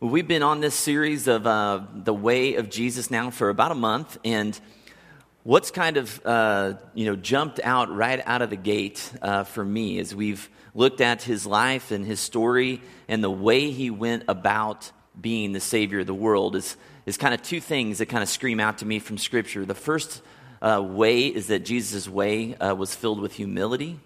We've 0.00 0.28
been 0.28 0.44
on 0.44 0.60
this 0.60 0.76
series 0.76 1.26
of 1.26 1.44
uh, 1.44 1.80
the 1.92 2.14
way 2.14 2.54
of 2.54 2.70
Jesus 2.70 3.10
now 3.10 3.30
for 3.30 3.48
about 3.48 3.72
a 3.72 3.74
month, 3.74 4.16
and 4.24 4.56
what's 5.42 5.72
kind 5.72 5.96
of 5.96 6.24
uh, 6.24 6.74
you 6.94 7.06
know 7.06 7.16
jumped 7.16 7.58
out 7.64 7.92
right 7.92 8.22
out 8.24 8.40
of 8.40 8.48
the 8.48 8.56
gate 8.56 9.12
uh, 9.20 9.42
for 9.42 9.64
me 9.64 9.98
is 9.98 10.14
we've 10.14 10.48
looked 10.72 11.00
at 11.00 11.24
his 11.24 11.46
life 11.46 11.90
and 11.90 12.06
his 12.06 12.20
story 12.20 12.80
and 13.08 13.24
the 13.24 13.30
way 13.30 13.72
he 13.72 13.90
went 13.90 14.22
about 14.28 14.92
being 15.20 15.50
the 15.50 15.58
savior 15.58 15.98
of 15.98 16.06
the 16.06 16.14
world 16.14 16.54
is 16.54 16.76
is 17.04 17.16
kind 17.16 17.34
of 17.34 17.42
two 17.42 17.60
things 17.60 17.98
that 17.98 18.06
kind 18.06 18.22
of 18.22 18.28
scream 18.28 18.60
out 18.60 18.78
to 18.78 18.86
me 18.86 19.00
from 19.00 19.18
Scripture. 19.18 19.64
The 19.64 19.74
first 19.74 20.22
uh, 20.62 20.80
way 20.80 21.26
is 21.26 21.48
that 21.48 21.64
Jesus' 21.64 22.08
way 22.08 22.54
uh, 22.54 22.72
was 22.72 22.94
filled 22.94 23.18
with 23.18 23.32
humility, 23.32 23.98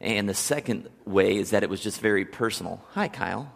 and 0.00 0.28
the 0.28 0.34
second 0.34 0.88
way 1.04 1.38
is 1.38 1.50
that 1.50 1.64
it 1.64 1.68
was 1.70 1.80
just 1.80 2.00
very 2.00 2.24
personal. 2.24 2.80
Hi, 2.92 3.08
Kyle. 3.08 3.52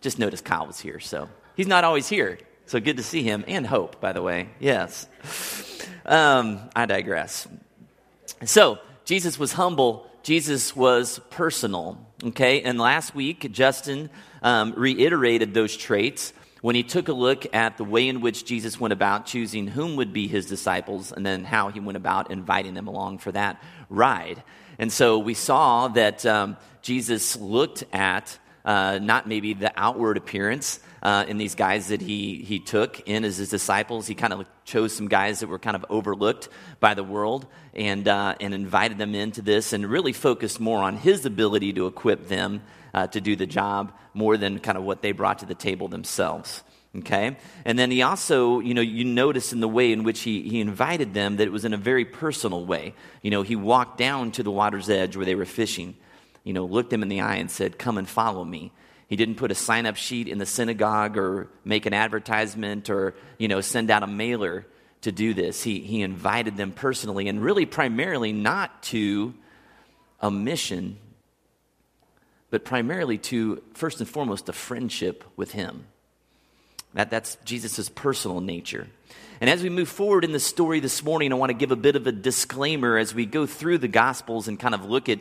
Just 0.00 0.18
noticed 0.18 0.44
Kyle 0.44 0.66
was 0.66 0.80
here, 0.80 1.00
so 1.00 1.28
he's 1.56 1.66
not 1.66 1.84
always 1.84 2.08
here. 2.08 2.38
So 2.66 2.80
good 2.80 2.98
to 2.98 3.02
see 3.02 3.22
him 3.22 3.44
and 3.48 3.66
Hope, 3.66 4.00
by 4.00 4.12
the 4.12 4.22
way. 4.22 4.48
Yes. 4.60 5.06
Um, 6.06 6.60
I 6.74 6.86
digress. 6.86 7.48
So 8.44 8.78
Jesus 9.04 9.38
was 9.38 9.52
humble. 9.52 10.10
Jesus 10.22 10.76
was 10.76 11.20
personal. 11.30 11.98
Okay, 12.22 12.62
and 12.62 12.78
last 12.78 13.14
week 13.14 13.50
Justin 13.50 14.10
um, 14.42 14.74
reiterated 14.76 15.54
those 15.54 15.76
traits 15.76 16.32
when 16.60 16.74
he 16.74 16.82
took 16.82 17.08
a 17.08 17.12
look 17.12 17.54
at 17.54 17.76
the 17.78 17.84
way 17.84 18.08
in 18.08 18.20
which 18.20 18.44
Jesus 18.44 18.78
went 18.78 18.92
about 18.92 19.26
choosing 19.26 19.66
whom 19.66 19.96
would 19.96 20.12
be 20.12 20.28
his 20.28 20.46
disciples 20.46 21.12
and 21.12 21.24
then 21.24 21.44
how 21.44 21.70
he 21.70 21.80
went 21.80 21.96
about 21.96 22.30
inviting 22.30 22.74
them 22.74 22.86
along 22.86 23.18
for 23.18 23.32
that 23.32 23.62
ride. 23.88 24.42
And 24.78 24.92
so 24.92 25.18
we 25.18 25.34
saw 25.34 25.88
that 25.88 26.24
um, 26.26 26.56
Jesus 26.82 27.36
looked 27.36 27.84
at 27.92 28.38
uh, 28.70 29.00
not 29.02 29.26
maybe 29.26 29.52
the 29.52 29.72
outward 29.76 30.16
appearance 30.16 30.78
uh, 31.02 31.24
in 31.26 31.38
these 31.38 31.56
guys 31.56 31.88
that 31.88 32.00
he, 32.00 32.36
he 32.36 32.60
took 32.60 33.00
in 33.00 33.24
as 33.24 33.36
his 33.36 33.48
disciples. 33.48 34.06
He 34.06 34.14
kind 34.14 34.32
of 34.32 34.46
chose 34.64 34.94
some 34.94 35.08
guys 35.08 35.40
that 35.40 35.48
were 35.48 35.58
kind 35.58 35.74
of 35.74 35.84
overlooked 35.90 36.48
by 36.78 36.94
the 36.94 37.02
world 37.02 37.48
and, 37.74 38.06
uh, 38.06 38.36
and 38.40 38.54
invited 38.54 38.96
them 38.96 39.16
into 39.16 39.42
this 39.42 39.72
and 39.72 39.84
really 39.84 40.12
focused 40.12 40.60
more 40.60 40.78
on 40.78 40.96
his 40.96 41.26
ability 41.26 41.72
to 41.72 41.88
equip 41.88 42.28
them 42.28 42.62
uh, 42.94 43.08
to 43.08 43.20
do 43.20 43.34
the 43.34 43.44
job 43.44 43.92
more 44.14 44.36
than 44.36 44.60
kind 44.60 44.78
of 44.78 44.84
what 44.84 45.02
they 45.02 45.10
brought 45.10 45.40
to 45.40 45.46
the 45.46 45.54
table 45.56 45.88
themselves. 45.88 46.62
Okay? 46.98 47.38
And 47.64 47.76
then 47.76 47.90
he 47.90 48.02
also, 48.02 48.60
you 48.60 48.74
know, 48.74 48.82
you 48.82 49.04
notice 49.04 49.52
in 49.52 49.58
the 49.58 49.68
way 49.68 49.90
in 49.90 50.04
which 50.04 50.20
he, 50.20 50.42
he 50.42 50.60
invited 50.60 51.12
them 51.12 51.38
that 51.38 51.48
it 51.48 51.52
was 51.52 51.64
in 51.64 51.74
a 51.74 51.76
very 51.76 52.04
personal 52.04 52.64
way. 52.64 52.94
You 53.20 53.32
know, 53.32 53.42
he 53.42 53.56
walked 53.56 53.98
down 53.98 54.30
to 54.32 54.44
the 54.44 54.52
water's 54.52 54.88
edge 54.88 55.16
where 55.16 55.26
they 55.26 55.34
were 55.34 55.44
fishing 55.44 55.96
you 56.44 56.52
know, 56.52 56.64
looked 56.64 56.92
him 56.92 57.02
in 57.02 57.08
the 57.08 57.20
eye 57.20 57.36
and 57.36 57.50
said, 57.50 57.78
Come 57.78 57.98
and 57.98 58.08
follow 58.08 58.44
me. 58.44 58.72
He 59.08 59.16
didn't 59.16 59.36
put 59.36 59.50
a 59.50 59.56
sign 59.56 59.86
up 59.86 59.96
sheet 59.96 60.28
in 60.28 60.38
the 60.38 60.46
synagogue 60.46 61.16
or 61.16 61.48
make 61.64 61.84
an 61.84 61.92
advertisement 61.92 62.88
or, 62.88 63.14
you 63.38 63.48
know, 63.48 63.60
send 63.60 63.90
out 63.90 64.04
a 64.04 64.06
mailer 64.06 64.66
to 65.00 65.10
do 65.10 65.34
this. 65.34 65.62
He, 65.62 65.80
he 65.80 66.02
invited 66.02 66.56
them 66.56 66.70
personally 66.70 67.28
and 67.28 67.42
really 67.42 67.66
primarily 67.66 68.32
not 68.32 68.84
to 68.84 69.34
a 70.20 70.30
mission, 70.30 70.98
but 72.50 72.64
primarily 72.64 73.18
to, 73.18 73.62
first 73.74 74.00
and 74.00 74.08
foremost, 74.08 74.48
a 74.48 74.52
friendship 74.52 75.24
with 75.36 75.52
him. 75.52 75.86
That, 76.94 77.10
that's 77.10 77.36
Jesus' 77.44 77.88
personal 77.88 78.40
nature. 78.40 78.88
And 79.40 79.48
as 79.48 79.62
we 79.62 79.70
move 79.70 79.88
forward 79.88 80.24
in 80.24 80.32
the 80.32 80.40
story 80.40 80.80
this 80.80 81.02
morning, 81.02 81.32
I 81.32 81.36
want 81.36 81.50
to 81.50 81.54
give 81.54 81.70
a 81.70 81.76
bit 81.76 81.96
of 81.96 82.06
a 82.06 82.12
disclaimer 82.12 82.98
as 82.98 83.14
we 83.14 83.26
go 83.26 83.46
through 83.46 83.78
the 83.78 83.88
Gospels 83.88 84.48
and 84.48 84.58
kind 84.58 84.74
of 84.74 84.84
look 84.84 85.08
at 85.08 85.18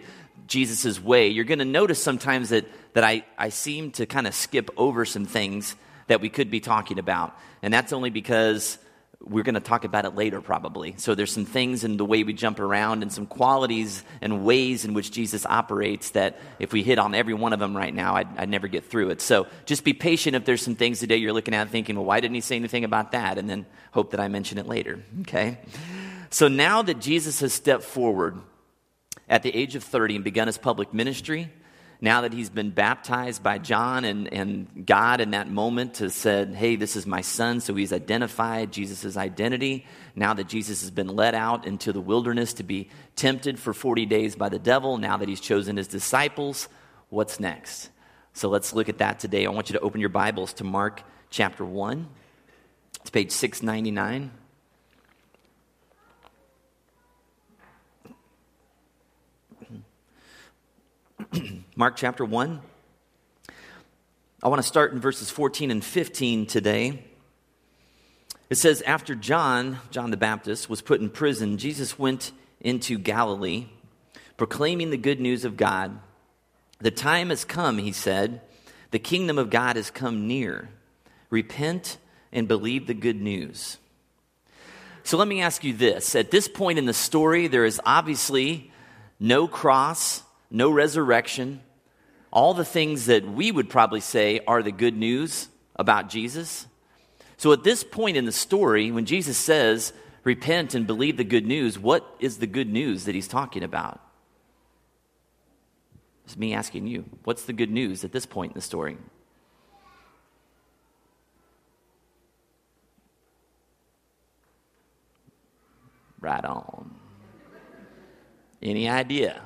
Jesus' 0.50 1.02
way, 1.02 1.30
you're 1.30 1.46
going 1.46 1.60
to 1.60 1.66
notice 1.66 2.02
sometimes 2.02 2.50
that, 2.50 2.66
that 2.94 3.04
I, 3.04 3.24
I 3.38 3.50
seem 3.50 3.92
to 3.92 4.06
kind 4.06 4.28
of 4.28 4.34
skip 4.34 4.70
over 4.76 5.06
some 5.06 5.26
things 5.26 5.76
that 6.08 6.22
we 6.22 6.30
could 6.30 6.52
be 6.52 6.60
talking 6.60 7.00
about. 7.00 7.38
And 7.62 7.74
that's 7.74 7.94
only 7.94 8.10
because 8.10 8.78
we're 9.22 9.44
going 9.44 9.56
to 9.56 9.62
talk 9.62 9.84
about 9.84 10.06
it 10.06 10.16
later, 10.16 10.40
probably. 10.42 10.96
So 10.98 11.14
there's 11.14 11.32
some 11.32 11.46
things 11.46 11.84
in 11.84 11.98
the 11.98 12.06
way 12.06 12.24
we 12.24 12.34
jump 12.34 12.60
around 12.60 13.02
and 13.02 13.12
some 13.12 13.26
qualities 13.26 14.04
and 14.22 14.46
ways 14.46 14.86
in 14.86 14.94
which 14.94 15.12
Jesus 15.12 15.46
operates 15.46 16.12
that 16.12 16.40
if 16.58 16.72
we 16.72 16.84
hit 16.84 17.00
on 17.00 17.14
every 17.14 17.34
one 17.34 17.52
of 17.52 17.60
them 17.60 17.76
right 17.76 17.94
now, 17.94 18.16
I'd, 18.16 18.38
I'd 18.38 18.50
never 18.50 18.68
get 18.68 18.86
through 18.86 19.10
it. 19.10 19.22
So 19.22 19.48
just 19.66 19.84
be 19.84 19.94
patient 19.94 20.36
if 20.36 20.46
there's 20.46 20.62
some 20.62 20.76
things 20.76 21.00
today 21.00 21.18
you're 21.18 21.34
looking 21.34 21.54
at 21.54 21.70
thinking, 21.70 21.96
well, 21.96 22.06
why 22.06 22.22
didn't 22.22 22.36
he 22.36 22.42
say 22.42 22.56
anything 22.56 22.86
about 22.86 23.12
that? 23.12 23.38
And 23.38 23.50
then 23.50 23.66
hope 23.92 24.12
that 24.12 24.22
I 24.22 24.30
mention 24.30 24.58
it 24.58 24.68
later, 24.68 25.04
okay? 25.22 25.60
So 26.30 26.48
now 26.48 26.82
that 26.82 27.00
Jesus 27.00 27.42
has 27.42 27.54
stepped 27.54 27.84
forward 27.84 28.40
at 29.30 29.44
the 29.44 29.56
age 29.56 29.76
of 29.76 29.84
30 29.84 30.16
and 30.16 30.24
begun 30.24 30.48
his 30.48 30.58
public 30.58 30.94
ministry. 30.94 31.52
Now 32.02 32.22
that 32.22 32.32
he's 32.32 32.50
been 32.50 32.72
baptized 32.72 33.44
by 33.44 33.58
John 33.58 34.06
and, 34.06 34.32
and 34.34 34.86
God 34.86 35.20
in 35.20 35.32
that 35.32 35.50
moment 35.50 35.98
has 35.98 36.16
said, 36.16 36.56
Hey, 36.56 36.78
this 36.78 36.96
is 36.96 37.06
my 37.06 37.20
son. 37.20 37.60
So 37.60 37.76
he's 37.76 37.92
identified 37.92 38.72
Jesus' 38.72 39.18
identity. 39.18 39.86
Now 40.16 40.34
that 40.34 40.48
Jesus 40.48 40.82
has 40.82 40.92
been 40.92 41.10
led 41.10 41.36
out 41.36 41.68
into 41.68 41.92
the 41.92 42.00
wilderness 42.00 42.54
to 42.54 42.64
be 42.64 42.90
tempted 43.18 43.60
for 43.60 43.74
40 43.74 44.06
days 44.06 44.38
by 44.38 44.48
the 44.48 44.60
devil, 44.60 44.98
now 44.98 45.18
that 45.18 45.28
he's 45.28 45.42
chosen 45.42 45.76
his 45.76 45.90
disciples, 45.90 46.70
what's 47.10 47.40
next? 47.40 47.90
So 48.32 48.48
let's 48.48 48.72
look 48.74 48.88
at 48.88 49.00
that 49.00 49.20
today. 49.20 49.46
I 49.46 49.50
want 49.50 49.70
you 49.70 49.74
to 49.74 49.82
open 49.82 50.00
your 50.00 50.10
Bibles 50.10 50.54
to 50.54 50.64
Mark 50.64 51.04
chapter 51.30 51.66
1. 51.66 52.08
It's 53.02 53.10
page 53.10 53.32
699. 53.32 54.32
Mark 61.76 61.96
chapter 61.96 62.26
1. 62.26 62.62
I 64.42 64.48
want 64.48 64.62
to 64.62 64.68
start 64.68 64.94
in 64.94 65.00
verses 65.00 65.30
14 65.30 65.70
and 65.70 65.84
15 65.84 66.46
today. 66.46 67.04
It 68.50 68.56
says, 68.56 68.82
After 68.82 69.16
John, 69.16 69.80
John 69.92 70.12
the 70.12 70.18
Baptist, 70.18 70.70
was 70.70 70.82
put 70.82 71.02
in 71.02 71.10
prison, 71.10 71.58
Jesus 71.58 72.00
went 72.00 72.32
into 72.60 72.98
Galilee, 72.98 73.68
proclaiming 74.38 74.90
the 74.90 74.98
good 74.98 75.20
news 75.20 75.46
of 75.46 75.58
God. 75.58 76.00
The 76.80 76.92
time 76.92 77.30
has 77.30 77.46
come, 77.46 77.78
he 77.78 77.92
said. 77.92 78.42
The 78.92 79.00
kingdom 79.00 79.38
of 79.38 79.50
God 79.50 79.76
has 79.76 79.92
come 79.92 80.28
near. 80.28 80.70
Repent 81.30 81.98
and 82.32 82.48
believe 82.48 82.88
the 82.88 82.94
good 82.94 83.22
news. 83.22 83.78
So 85.04 85.18
let 85.18 85.28
me 85.28 85.42
ask 85.42 85.64
you 85.64 85.74
this. 85.74 86.16
At 86.16 86.32
this 86.32 86.48
point 86.48 86.80
in 86.80 86.86
the 86.86 86.94
story, 86.94 87.48
there 87.48 87.66
is 87.66 87.80
obviously 87.86 88.72
no 89.20 89.48
cross, 89.48 90.24
no 90.52 90.70
resurrection, 90.70 91.62
all 92.32 92.54
the 92.54 92.66
things 92.66 93.08
that 93.08 93.28
we 93.28 93.52
would 93.52 93.70
probably 93.70 94.02
say 94.02 94.40
are 94.48 94.62
the 94.62 94.72
good 94.72 94.96
news 94.96 95.48
about 95.76 96.10
Jesus. 96.10 96.68
So 97.38 97.52
at 97.54 97.64
this 97.64 97.84
point 97.84 98.18
in 98.18 98.26
the 98.26 98.32
story, 98.32 98.92
when 98.92 99.06
Jesus 99.06 99.38
says, 99.38 99.94
repent 100.24 100.76
and 100.76 100.86
believe 100.86 101.18
the 101.18 101.24
good 101.24 101.46
news, 101.46 101.80
what 101.80 102.06
is 102.20 102.38
the 102.38 102.48
good 102.48 102.70
news 102.70 103.06
that 103.06 103.16
he's 103.16 103.28
talking 103.28 103.64
about? 103.64 104.02
It's 106.26 106.38
me 106.38 106.54
asking 106.54 106.86
you, 106.86 107.06
what's 107.24 107.44
the 107.44 107.54
good 107.54 107.72
news 107.72 108.04
at 108.04 108.12
this 108.12 108.26
point 108.26 108.52
in 108.52 108.56
the 108.56 108.62
story? 108.62 108.98
Right 116.20 116.44
on. 116.46 116.94
Any 118.62 118.90
idea? 118.90 119.42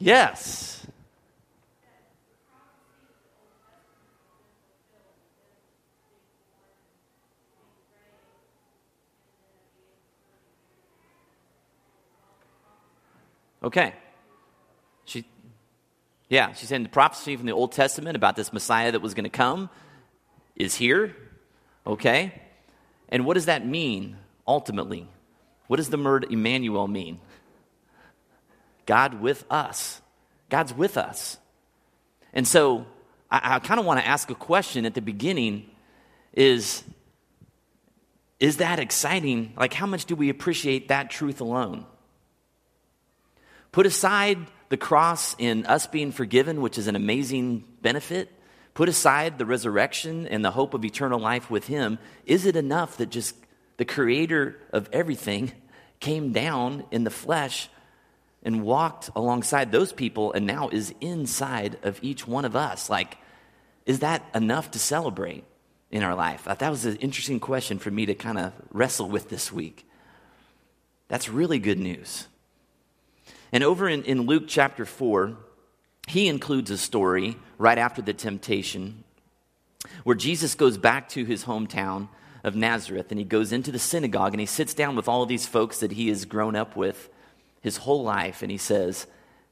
Yes. 0.00 0.86
Okay. 13.62 13.92
She, 15.04 15.26
yeah, 16.30 16.54
she's 16.54 16.70
saying 16.70 16.82
the 16.82 16.88
prophecy 16.88 17.36
from 17.36 17.44
the 17.44 17.52
Old 17.52 17.72
Testament 17.72 18.16
about 18.16 18.36
this 18.36 18.54
Messiah 18.54 18.92
that 18.92 19.02
was 19.02 19.12
going 19.12 19.24
to 19.24 19.30
come 19.30 19.68
is 20.56 20.74
here. 20.74 21.14
Okay. 21.86 22.40
And 23.10 23.26
what 23.26 23.34
does 23.34 23.46
that 23.46 23.66
mean 23.66 24.16
ultimately? 24.48 25.06
What 25.66 25.76
does 25.76 25.90
the 25.90 25.98
word 25.98 26.26
Emmanuel 26.30 26.88
mean? 26.88 27.20
God 28.86 29.20
with 29.20 29.44
us. 29.50 30.00
God's 30.48 30.74
with 30.74 30.96
us. 30.96 31.38
And 32.32 32.46
so 32.46 32.86
I, 33.30 33.56
I 33.56 33.58
kind 33.60 33.80
of 33.80 33.86
want 33.86 34.00
to 34.00 34.06
ask 34.06 34.30
a 34.30 34.34
question 34.34 34.84
at 34.84 34.94
the 34.94 35.02
beginning 35.02 35.70
is, 36.32 36.82
is 38.38 38.58
that 38.58 38.78
exciting? 38.78 39.52
Like, 39.56 39.74
how 39.74 39.86
much 39.86 40.06
do 40.06 40.16
we 40.16 40.28
appreciate 40.28 40.88
that 40.88 41.10
truth 41.10 41.40
alone? 41.40 41.86
Put 43.72 43.86
aside 43.86 44.38
the 44.68 44.76
cross 44.76 45.36
in 45.38 45.66
us 45.66 45.86
being 45.86 46.12
forgiven, 46.12 46.60
which 46.60 46.78
is 46.78 46.86
an 46.86 46.96
amazing 46.96 47.64
benefit. 47.82 48.30
Put 48.74 48.88
aside 48.88 49.38
the 49.38 49.46
resurrection 49.46 50.26
and 50.26 50.44
the 50.44 50.52
hope 50.52 50.74
of 50.74 50.84
eternal 50.84 51.20
life 51.20 51.50
with 51.50 51.66
Him. 51.66 51.98
Is 52.24 52.46
it 52.46 52.56
enough 52.56 52.96
that 52.96 53.10
just 53.10 53.36
the 53.76 53.84
creator 53.84 54.58
of 54.72 54.88
everything 54.92 55.52
came 56.00 56.32
down 56.32 56.84
in 56.90 57.04
the 57.04 57.10
flesh 57.10 57.68
and 58.42 58.62
walked 58.62 59.10
alongside 59.14 59.70
those 59.70 59.92
people 59.92 60.32
and 60.32 60.46
now 60.46 60.68
is 60.70 60.94
inside 61.00 61.78
of 61.82 61.98
each 62.02 62.26
one 62.26 62.44
of 62.44 62.56
us. 62.56 62.88
Like, 62.88 63.18
is 63.86 64.00
that 64.00 64.24
enough 64.34 64.70
to 64.72 64.78
celebrate 64.78 65.44
in 65.90 66.02
our 66.02 66.14
life? 66.14 66.44
That 66.44 66.70
was 66.70 66.84
an 66.84 66.96
interesting 66.96 67.40
question 67.40 67.78
for 67.78 67.90
me 67.90 68.06
to 68.06 68.14
kind 68.14 68.38
of 68.38 68.52
wrestle 68.70 69.08
with 69.08 69.28
this 69.28 69.52
week. 69.52 69.86
That's 71.08 71.28
really 71.28 71.58
good 71.58 71.78
news. 71.78 72.28
And 73.52 73.64
over 73.64 73.88
in, 73.88 74.04
in 74.04 74.22
Luke 74.22 74.44
chapter 74.46 74.86
4, 74.86 75.36
he 76.06 76.28
includes 76.28 76.70
a 76.70 76.78
story 76.78 77.36
right 77.58 77.78
after 77.78 78.00
the 78.00 78.14
temptation 78.14 79.04
where 80.04 80.16
Jesus 80.16 80.54
goes 80.54 80.78
back 80.78 81.08
to 81.10 81.24
his 81.24 81.44
hometown 81.44 82.08
of 82.44 82.54
Nazareth 82.54 83.10
and 83.10 83.18
he 83.18 83.24
goes 83.24 83.52
into 83.52 83.72
the 83.72 83.78
synagogue 83.78 84.32
and 84.32 84.40
he 84.40 84.46
sits 84.46 84.72
down 84.72 84.96
with 84.96 85.08
all 85.08 85.22
of 85.22 85.28
these 85.28 85.46
folks 85.46 85.80
that 85.80 85.92
he 85.92 86.08
has 86.08 86.24
grown 86.24 86.56
up 86.56 86.76
with 86.76 87.10
his 87.60 87.76
whole 87.76 88.02
life 88.02 88.42
and 88.42 88.50
he 88.50 88.58
says, 88.58 89.06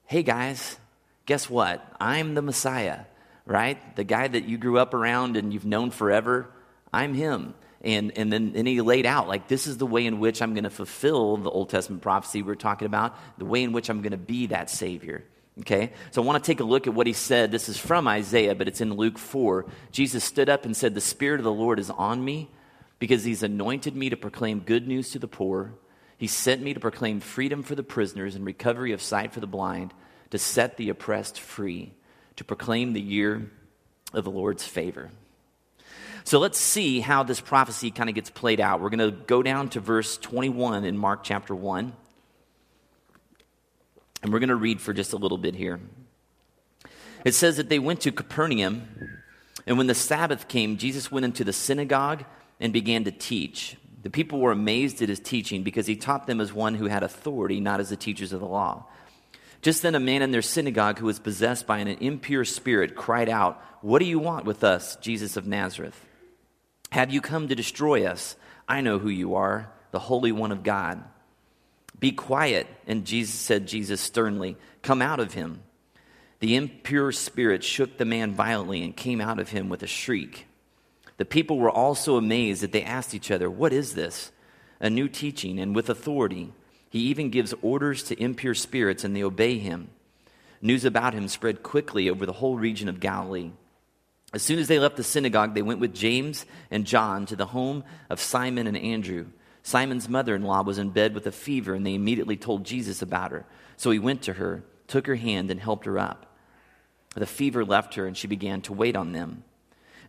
Hey 0.07 0.23
guys, 0.23 0.79
guess 1.27 1.49
what? 1.49 1.85
I'm 2.01 2.35
the 2.35 2.43
Messiah, 2.43 3.01
right? 3.47 3.79
The 3.97 4.05
guy 4.05 4.29
that 4.29 4.45
you 4.45 4.59
grew 4.59 4.79
up 4.79 4.95
around 4.95 5.37
and 5.37 5.53
you've 5.53 5.67
known 5.67 5.91
forever, 5.91 6.51
I'm 6.93 7.15
him. 7.15 7.55
And, 7.83 8.17
and 8.17 8.33
then 8.33 8.55
and 8.57 8.67
he 8.67 8.81
laid 8.81 9.07
out, 9.07 9.29
like, 9.29 9.47
this 9.47 9.67
is 9.67 9.77
the 9.77 9.87
way 9.87 10.05
in 10.05 10.19
which 10.19 10.43
I'm 10.43 10.55
going 10.55 10.65
to 10.65 10.71
fulfill 10.71 11.37
the 11.37 11.51
Old 11.51 11.71
Testament 11.71 12.03
prophecy 12.03 12.43
we 12.43 12.53
are 12.53 12.57
talking 12.57 12.87
about, 12.87 13.17
the 13.39 13.45
way 13.45 13.63
in 13.63 13.73
which 13.73 13.89
I'm 13.89 14.03
going 14.03 14.13
to 14.13 14.17
be 14.17 14.47
that 14.47 14.69
Savior. 14.69 15.25
Okay? 15.61 15.93
So 16.11 16.23
I 16.23 16.25
want 16.25 16.43
to 16.43 16.47
take 16.47 16.61
a 16.61 16.65
look 16.65 16.87
at 16.87 16.95
what 16.95 17.07
he 17.07 17.13
said. 17.13 17.53
This 17.53 17.69
is 17.69 17.79
from 17.79 18.09
Isaiah, 18.09 18.55
but 18.55 18.67
it's 18.67 18.81
in 18.81 18.95
Luke 18.95 19.19
4. 19.19 19.67
Jesus 19.93 20.25
stood 20.25 20.49
up 20.49 20.65
and 20.65 20.77
said, 20.77 20.95
The 20.95 21.01
Spirit 21.01 21.39
of 21.39 21.45
the 21.45 21.53
Lord 21.53 21.79
is 21.79 21.91
on 21.91 22.25
me 22.25 22.51
because 22.99 23.23
he's 23.23 23.43
anointed 23.43 23.95
me 23.95 24.11
to 24.11 24.17
proclaim 24.17 24.61
good 24.61 24.89
news 24.89 25.11
to 25.11 25.19
the 25.19 25.29
poor. 25.29 25.75
He 26.19 26.27
sent 26.27 26.61
me 26.61 26.75
to 26.75 26.81
proclaim 26.81 27.21
freedom 27.21 27.63
for 27.63 27.77
the 27.77 27.83
prisoners 27.83 28.35
and 28.35 28.45
recovery 28.45 28.93
of 28.93 29.01
sight 29.01 29.33
for 29.33 29.41
the 29.41 29.47
blind, 29.47 29.95
to 30.31 30.39
set 30.39 30.77
the 30.77 30.91
oppressed 30.91 31.41
free, 31.41 31.95
to 32.37 32.45
proclaim 32.45 32.93
the 32.93 33.01
year 33.01 33.51
of 34.13 34.25
the 34.25 34.31
Lord's 34.31 34.65
favor. 34.65 35.11
So 36.25 36.39
let's 36.39 36.59
see 36.59 37.01
how 37.01 37.23
this 37.23 37.41
prophecy 37.41 37.91
kind 37.91 38.11
of 38.11 38.15
gets 38.15 38.29
played 38.29 38.61
out. 38.61 38.81
We're 38.81 38.91
going 38.91 39.11
to 39.11 39.17
go 39.17 39.43
down 39.43 39.71
to 39.71 39.81
verse 39.81 40.19
21 40.19 40.85
in 40.85 40.99
Mark 40.99 41.23
chapter 41.23 41.55
1. 41.55 41.93
And 44.23 44.33
we're 44.33 44.41
going 44.41 44.49
to 44.51 44.57
read 44.57 44.81
for 44.81 44.93
just 44.93 45.13
a 45.13 45.17
little 45.17 45.39
bit 45.39 45.55
here. 45.55 45.81
It 47.25 47.35
says 47.35 47.57
that 47.57 47.69
they 47.69 47.79
went 47.79 48.01
to 48.03 48.13
Capernaum, 48.13 48.89
and 49.67 49.79
when 49.79 49.87
the 49.87 49.95
Sabbath 49.95 50.49
came, 50.49 50.77
Jesus 50.77 51.11
went 51.11 51.25
into 51.25 51.45
the 51.45 51.53
synagogue 51.53 52.25
and 52.61 52.73
began 52.73 53.05
to 53.05 53.11
teach. 53.11 53.77
The 54.03 54.11
people 54.11 54.39
were 54.41 54.53
amazed 54.53 55.03
at 55.03 55.09
his 55.09 55.21
teaching 55.21 55.63
because 55.63 55.87
he 55.87 55.97
taught 55.97 56.27
them 56.27 56.41
as 56.41 56.53
one 56.53 56.75
who 56.75 56.87
had 56.87 57.03
authority, 57.03 57.61
not 57.61 57.81
as 57.81 57.91
the 57.91 57.97
teachers 57.97 58.33
of 58.33 58.41
the 58.41 58.47
law. 58.47 58.87
Just 59.61 59.83
then, 59.83 59.97
a 59.97 60.01
man 60.01 60.23
in 60.23 60.31
their 60.31 60.43
synagogue 60.43 60.99
who 60.99 61.07
was 61.07 61.19
possessed 61.19 61.67
by 61.67 61.79
an 61.79 61.89
impure 61.89 62.45
spirit 62.45 62.95
cried 62.95 63.29
out, 63.29 63.61
What 63.81 63.99
do 63.99 64.05
you 64.05 64.21
want 64.21 64.45
with 64.45 64.63
us, 64.63 64.97
Jesus 64.97 65.37
of 65.37 65.47
Nazareth? 65.47 66.05
Have 66.91 67.13
you 67.13 67.21
come 67.21 67.49
to 67.49 67.57
destroy 67.57 68.05
us? 68.05 68.37
I 68.69 68.83
know 68.83 68.99
who 68.99 69.09
you 69.09 69.35
are, 69.35 69.73
the 69.91 69.99
Holy 69.99 70.31
One 70.31 70.53
of 70.53 70.63
God. 70.63 71.03
Be 71.99 72.13
quiet. 72.13 72.67
And 72.87 73.05
Jesus 73.05 73.35
said, 73.35 73.67
Jesus 73.67 74.01
sternly, 74.01 74.57
Come 74.83 75.03
out 75.03 75.21
of 75.21 75.35
him. 75.35 75.63
The 76.41 76.55
impure 76.55 77.11
spirit 77.11 77.65
shook 77.65 77.99
the 77.99 78.05
man 78.05 78.33
violently 78.33 78.85
and 78.85 78.97
came 78.97 79.21
out 79.21 79.41
of 79.41 79.49
him 79.49 79.69
with 79.69 79.83
a 79.83 79.89
shriek. 79.89 80.47
The 81.19 81.25
people 81.25 81.59
were 81.59 81.71
all 81.71 81.95
so 81.95 82.17
amazed 82.17 82.63
that 82.63 82.73
they 82.73 82.83
asked 82.83 83.15
each 83.15 83.31
other, 83.31 83.51
What 83.51 83.73
is 83.73 83.95
this? 83.95 84.33
A 84.81 84.89
new 84.89 85.09
teaching 85.09 85.59
and 85.59 85.75
with 85.75 85.91
authority. 85.91 86.53
He 86.89 87.01
even 87.01 87.31
gives 87.31 87.55
orders 87.61 88.03
to 88.05 88.21
impure 88.21 88.55
spirits 88.55 89.05
and 89.05 89.15
they 89.15 89.23
obey 89.23 89.59
him. 89.59 89.91
News 90.63 90.85
about 90.85 91.15
him 91.15 91.29
spread 91.29 91.63
quickly 91.63 92.09
over 92.09 92.25
the 92.25 92.33
whole 92.33 92.57
region 92.57 92.89
of 92.89 93.01
Galilee. 93.01 93.51
As 94.33 94.43
soon 94.43 94.59
as 94.59 94.69
they 94.69 94.79
left 94.79 94.97
the 94.97 95.05
synagogue, 95.05 95.55
they 95.55 95.63
went 95.63 95.81
with 95.81 95.95
James 95.95 96.45
and 96.71 96.87
John 96.87 97.27
to 97.27 97.37
the 97.37 97.47
home 97.47 97.85
of 98.11 98.21
Simon 98.21 98.67
and 98.67 98.77
Andrew. 98.77 99.27
Simon's 99.63 100.09
mother 100.09 100.35
in 100.35 100.43
law 100.43 100.63
was 100.63 100.79
in 100.79 100.91
bed 100.91 101.15
with 101.15 101.27
a 101.27 101.33
fever, 101.33 101.75
and 101.75 101.85
they 101.85 101.95
immediately 101.95 102.37
told 102.37 102.65
Jesus 102.65 103.01
about 103.03 103.33
her. 103.33 103.47
So 103.77 103.91
he 103.91 103.99
went 103.99 104.23
to 104.23 104.35
her, 104.35 104.65
took 104.87 105.07
her 105.07 105.15
hand, 105.15 105.51
and 105.51 105.59
helped 105.59 105.87
her 105.87 105.99
up. 105.99 106.27
The 107.15 107.27
fever 107.27 107.65
left 107.65 107.95
her, 107.95 108.07
and 108.07 108.17
she 108.17 108.27
began 108.27 108.61
to 108.63 108.73
wait 108.73 108.97
on 108.97 109.13
them. 109.13 109.45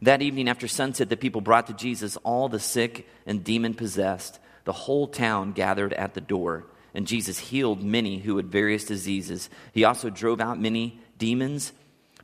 That 0.02 0.22
evening 0.22 0.48
after 0.48 0.68
sunset, 0.68 1.10
the 1.10 1.18
people 1.18 1.42
brought 1.42 1.68
to 1.68 1.74
Jesus 1.74 2.18
all 2.18 2.48
the 2.48 2.60
sick 2.60 3.08
and 3.26 3.44
demon 3.44 3.74
possessed. 3.74 4.40
The 4.64 4.72
whole 4.74 5.08
town 5.08 5.52
gathered 5.52 5.94
at 5.94 6.14
the 6.14 6.22
door, 6.22 6.66
and 6.94 7.08
Jesus 7.08 7.38
healed 7.38 7.84
many 7.84 8.20
who 8.20 8.38
had 8.38 8.48
various 8.48 8.86
diseases. 8.86 9.50
He 9.74 9.84
also 9.84 10.10
drove 10.10 10.40
out 10.40 10.60
many 10.60 11.00
demons, 11.18 11.74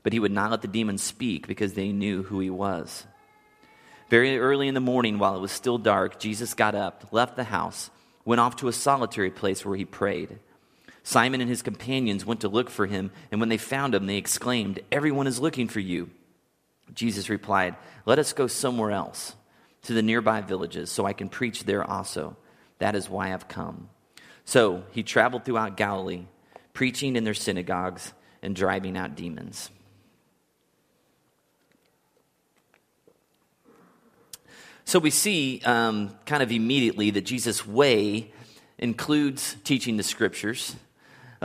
but 0.04 0.14
he 0.14 0.20
would 0.20 0.32
not 0.32 0.52
let 0.52 0.62
the 0.62 0.68
demons 0.68 1.02
speak 1.02 1.48
because 1.48 1.74
they 1.74 1.92
knew 1.92 2.24
who 2.24 2.40
he 2.40 2.50
was. 2.50 3.06
Very 4.10 4.38
early 4.38 4.68
in 4.68 4.76
the 4.76 4.80
morning, 4.80 5.18
while 5.18 5.36
it 5.36 5.42
was 5.42 5.52
still 5.52 5.78
dark, 5.78 6.20
Jesus 6.20 6.54
got 6.54 6.76
up, 6.76 7.08
left 7.12 7.36
the 7.36 7.46
house, 7.46 7.90
went 8.24 8.40
off 8.40 8.56
to 8.58 8.68
a 8.68 8.74
solitary 8.74 9.32
place 9.32 9.66
where 9.66 9.76
he 9.76 9.86
prayed. 9.86 10.40
Simon 11.04 11.42
and 11.42 11.50
his 11.50 11.62
companions 11.62 12.26
went 12.26 12.42
to 12.42 12.48
look 12.48 12.70
for 12.70 12.86
him, 12.86 13.12
and 13.32 13.40
when 13.40 13.50
they 13.50 13.58
found 13.58 13.94
him, 13.94 14.06
they 14.06 14.18
exclaimed, 14.18 14.80
Everyone 14.92 15.28
is 15.28 15.40
looking 15.40 15.68
for 15.68 15.80
you. 15.80 16.10
Jesus 16.94 17.30
replied, 17.30 17.76
Let 18.06 18.20
us 18.20 18.34
go 18.34 18.48
somewhere 18.48 18.92
else, 18.92 19.36
to 19.84 19.94
the 19.94 20.02
nearby 20.02 20.42
villages, 20.42 20.92
so 20.92 21.06
I 21.06 21.14
can 21.14 21.30
preach 21.30 21.64
there 21.64 21.84
also. 21.84 22.38
That 22.80 22.96
is 22.96 23.10
why 23.10 23.34
I've 23.34 23.48
come. 23.48 23.90
So 24.44 24.84
he 24.92 25.04
traveled 25.04 25.46
throughout 25.46 25.78
Galilee, 25.78 26.26
preaching 26.74 27.16
in 27.16 27.24
their 27.24 27.34
synagogues 27.34 28.14
and 28.42 28.56
driving 28.56 28.98
out 28.98 29.16
demons. 29.16 29.70
So 34.86 35.00
we 35.00 35.10
see 35.10 35.62
um, 35.66 36.16
kind 36.28 36.44
of 36.44 36.52
immediately 36.52 37.10
that 37.12 37.22
Jesus' 37.22 37.66
way 37.66 38.32
includes 38.78 39.56
teaching 39.64 39.98
the 39.98 40.04
scriptures 40.04 40.76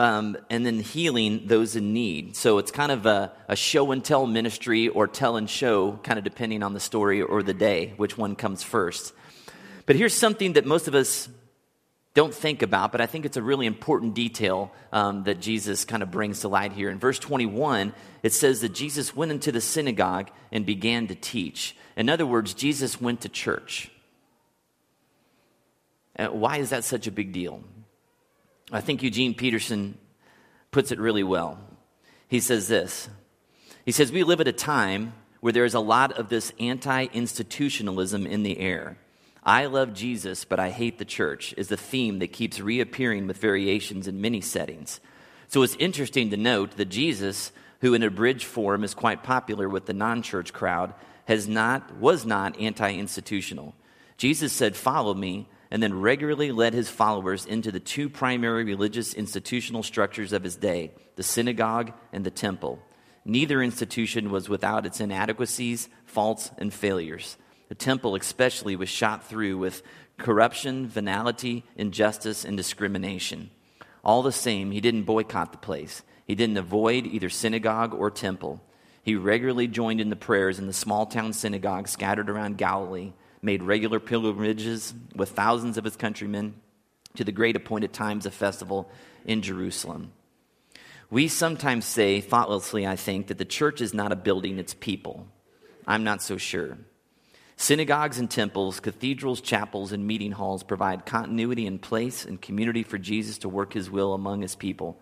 um, 0.01 0.39
and 0.49 0.65
then 0.65 0.81
healing 0.81 1.43
those 1.45 1.77
in 1.77 1.93
need. 1.93 2.35
So 2.35 2.57
it's 2.57 2.71
kind 2.71 2.91
of 2.91 3.05
a, 3.05 3.33
a, 3.49 3.55
show 3.55 3.93
and 3.93 4.03
tell 4.03 4.27
ministry 4.27 4.89
or 4.89 5.07
tell 5.07 5.37
and 5.37 5.49
show, 5.49 6.01
kind 6.03 6.19
of 6.19 6.25
depending 6.25 6.63
on 6.63 6.73
the 6.73 6.81
story 6.81 7.21
or 7.21 7.43
the 7.43 7.53
day, 7.53 7.93
which 7.99 8.17
one 8.17 8.35
comes 8.35 8.63
first. 8.63 9.13
But 9.85 9.97
here's 9.97 10.15
something 10.15 10.55
that 10.55 10.65
most 10.65 10.89
of 10.89 10.95
us 10.95 11.29
don't 12.15 12.33
think 12.33 12.63
about, 12.63 12.93
but 12.93 13.03
I 13.03 13.07
think 13.07 13.27
it's 13.27 13.37
a 13.37 13.43
really 13.43 13.67
important 13.67 14.15
detail 14.15 14.73
um, 14.91 15.25
that 15.25 15.39
Jesus 15.39 15.85
kind 15.85 16.03
of 16.03 16.11
brings 16.11 16.41
to 16.41 16.49
light 16.49 16.73
here. 16.73 16.89
In 16.89 16.99
verse 16.99 17.19
21, 17.19 17.93
it 18.23 18.33
says 18.33 18.63
that 18.63 18.71
Jesus 18.71 19.15
went 19.15 19.33
into 19.33 19.53
the 19.53 19.61
synagogue 19.61 20.31
and 20.51 20.65
began 20.65 21.09
to 21.09 21.15
teach. 21.15 21.77
In 21.95 22.09
other 22.09 22.25
words, 22.25 22.55
Jesus 22.55 23.03
went 23.03 23.21
to 23.21 23.29
church. 23.29 23.91
Uh, 26.19 26.29
why 26.29 26.57
is 26.57 26.71
that 26.71 26.85
such 26.85 27.07
a 27.07 27.11
big 27.11 27.33
deal? 27.33 27.63
I 28.73 28.81
think 28.81 29.03
Eugene 29.03 29.35
Peterson 29.35 29.99
puts 30.71 30.93
it 30.93 31.01
really 31.01 31.25
well. 31.25 31.59
He 32.29 32.41
says 32.41 32.69
this 32.69 33.09
He 33.85 33.93
says, 33.93 34.13
We 34.13 34.23
live 34.23 34.41
at 34.41 34.49
a 34.49 34.53
time 34.53 35.15
where 35.41 35.53
there 35.53 35.65
is 35.65 35.75
a 35.75 35.81
lot 35.81 36.13
of 36.13 36.29
this 36.29 36.53
anti 36.61 37.07
institutionalism 37.13 38.27
in 38.27 38.43
the 38.43 38.59
air. 38.59 38.99
I 39.43 39.67
love 39.67 39.95
Jesus, 39.95 40.45
but 40.45 40.61
I 40.61 40.71
hate 40.71 40.99
the 40.99 41.05
church 41.05 41.55
is 41.57 41.69
the 41.69 41.77
theme 41.77 42.19
that 42.19 42.33
keeps 42.33 42.61
reappearing 42.61 43.27
with 43.27 43.39
variations 43.39 44.07
in 44.07 44.21
many 44.21 44.43
settings. 44.43 45.01
So 45.49 45.63
it's 45.63 45.77
interesting 45.77 46.31
to 46.31 46.37
note 46.37 46.77
that 46.77 46.91
Jesus, 46.91 47.51
who 47.81 47.95
in 47.95 48.03
abridged 48.03 48.45
form 48.45 48.85
is 48.85 48.95
quite 48.95 49.23
popular 49.23 49.69
with 49.69 49.87
the 49.87 49.95
non 49.95 50.23
church 50.23 50.53
crowd, 50.53 50.95
has 51.25 51.49
not, 51.49 51.97
was 51.97 52.27
not 52.27 52.61
anti 52.61 52.93
institutional. 52.93 53.75
Jesus 54.17 54.53
said, 54.53 54.77
Follow 54.77 55.15
me, 55.15 55.49
and 55.71 55.83
then 55.83 56.01
regularly 56.01 56.51
led 56.51 56.75
his 56.75 56.91
followers 56.91 57.47
into 57.47 57.71
the 57.71 57.81
two 57.81 58.09
primary 58.09 58.65
religious 58.65 59.15
institutional 59.15 59.83
structures 59.83 60.33
of 60.33 60.43
his 60.43 60.57
day 60.57 60.93
the 61.17 61.23
synagogue 61.23 61.93
and 62.13 62.25
the 62.25 62.31
temple. 62.31 62.79
Neither 63.25 63.63
institution 63.63 64.31
was 64.31 64.49
without 64.49 64.87
its 64.87 65.01
inadequacies, 65.01 65.89
faults, 66.07 66.51
and 66.57 66.73
failures. 66.73 67.37
The 67.69 67.75
temple, 67.75 68.15
especially, 68.15 68.75
was 68.75 68.89
shot 68.89 69.27
through 69.29 69.59
with 69.59 69.83
corruption, 70.17 70.89
venality, 70.89 71.65
injustice, 71.77 72.45
and 72.45 72.57
discrimination. 72.57 73.51
All 74.03 74.23
the 74.23 74.33
same, 74.33 74.71
he 74.71 74.81
didn't 74.81 75.05
boycott 75.05 75.53
the 75.53 75.59
place. 75.59 76.03
He 76.25 76.35
didn't 76.35 76.57
avoid 76.57 77.07
either 77.07 77.29
synagogue 77.29 77.93
or 77.93 78.11
temple. 78.11 78.63
He 79.03 79.15
regularly 79.15 79.67
joined 79.67 80.01
in 80.01 80.09
the 80.09 80.17
prayers 80.17 80.59
in 80.59 80.67
the 80.67 80.73
small 80.73 81.05
town 81.07 81.35
synagogues 81.35 81.91
scattered 81.91 82.31
around 82.31 82.57
Galilee 82.59 83.13
made 83.43 83.63
regular 83.63 84.01
pilgrimages 84.01 84.95
with 85.15 85.31
thousands 85.31 85.79
of 85.79 85.85
his 85.85 85.97
countrymen 85.97 86.55
to 87.17 87.25
the 87.25 87.33
great 87.33 87.57
appointed 87.57 87.93
times 87.93 88.27
of 88.27 88.35
festival 88.35 88.91
in 89.25 89.43
Jerusalem. 89.43 90.13
We 91.11 91.27
sometimes 91.27 91.85
say, 91.87 92.21
thoughtlessly, 92.21 92.87
I 92.87 92.97
think, 92.97 93.27
that 93.27 93.39
the 93.39 93.45
church 93.45 93.81
is 93.81 93.93
not 93.93 94.13
a 94.13 94.17
building, 94.17 94.59
it's 94.59 94.75
people. 94.75 95.27
I'm 95.87 96.05
not 96.05 96.23
so 96.23 96.37
sure. 96.37 96.79
Synagogues 97.57 98.19
and 98.19 98.31
temples, 98.31 98.81
cathedrals, 98.81 99.41
chapels, 99.41 99.93
and 99.93 100.07
meeting 100.07 100.33
halls 100.33 100.63
provide 100.63 101.05
continuity 101.05 101.67
and 101.67 101.83
place 101.83 102.25
and 102.25 102.41
community 102.41 102.83
for 102.83 102.97
Jesus 102.97 103.39
to 103.39 103.49
work 103.49 103.73
his 103.73 103.91
will 103.91 104.15
among 104.15 104.41
his 104.41 104.55
people. 104.55 104.99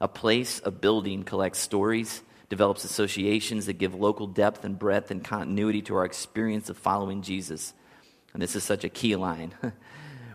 A 0.00 0.06
place, 0.06 0.60
a 0.64 0.70
building 0.70 1.24
collects 1.24 1.58
stories, 1.58 2.22
develops 2.48 2.84
associations 2.84 3.66
that 3.66 3.78
give 3.78 3.94
local 3.94 4.26
depth 4.26 4.64
and 4.64 4.78
breadth 4.78 5.10
and 5.10 5.24
continuity 5.24 5.82
to 5.82 5.96
our 5.96 6.04
experience 6.04 6.70
of 6.70 6.78
following 6.78 7.22
Jesus. 7.22 7.74
And 8.32 8.42
this 8.42 8.54
is 8.54 8.64
such 8.64 8.84
a 8.84 8.88
key 8.88 9.16
line. 9.16 9.54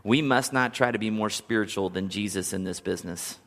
we 0.04 0.22
must 0.22 0.52
not 0.52 0.74
try 0.74 0.92
to 0.92 1.00
be 1.00 1.10
more 1.10 1.30
spiritual 1.30 1.90
than 1.90 2.10
Jesus 2.10 2.54
in 2.54 2.64
this 2.64 2.80
business. 2.80 3.38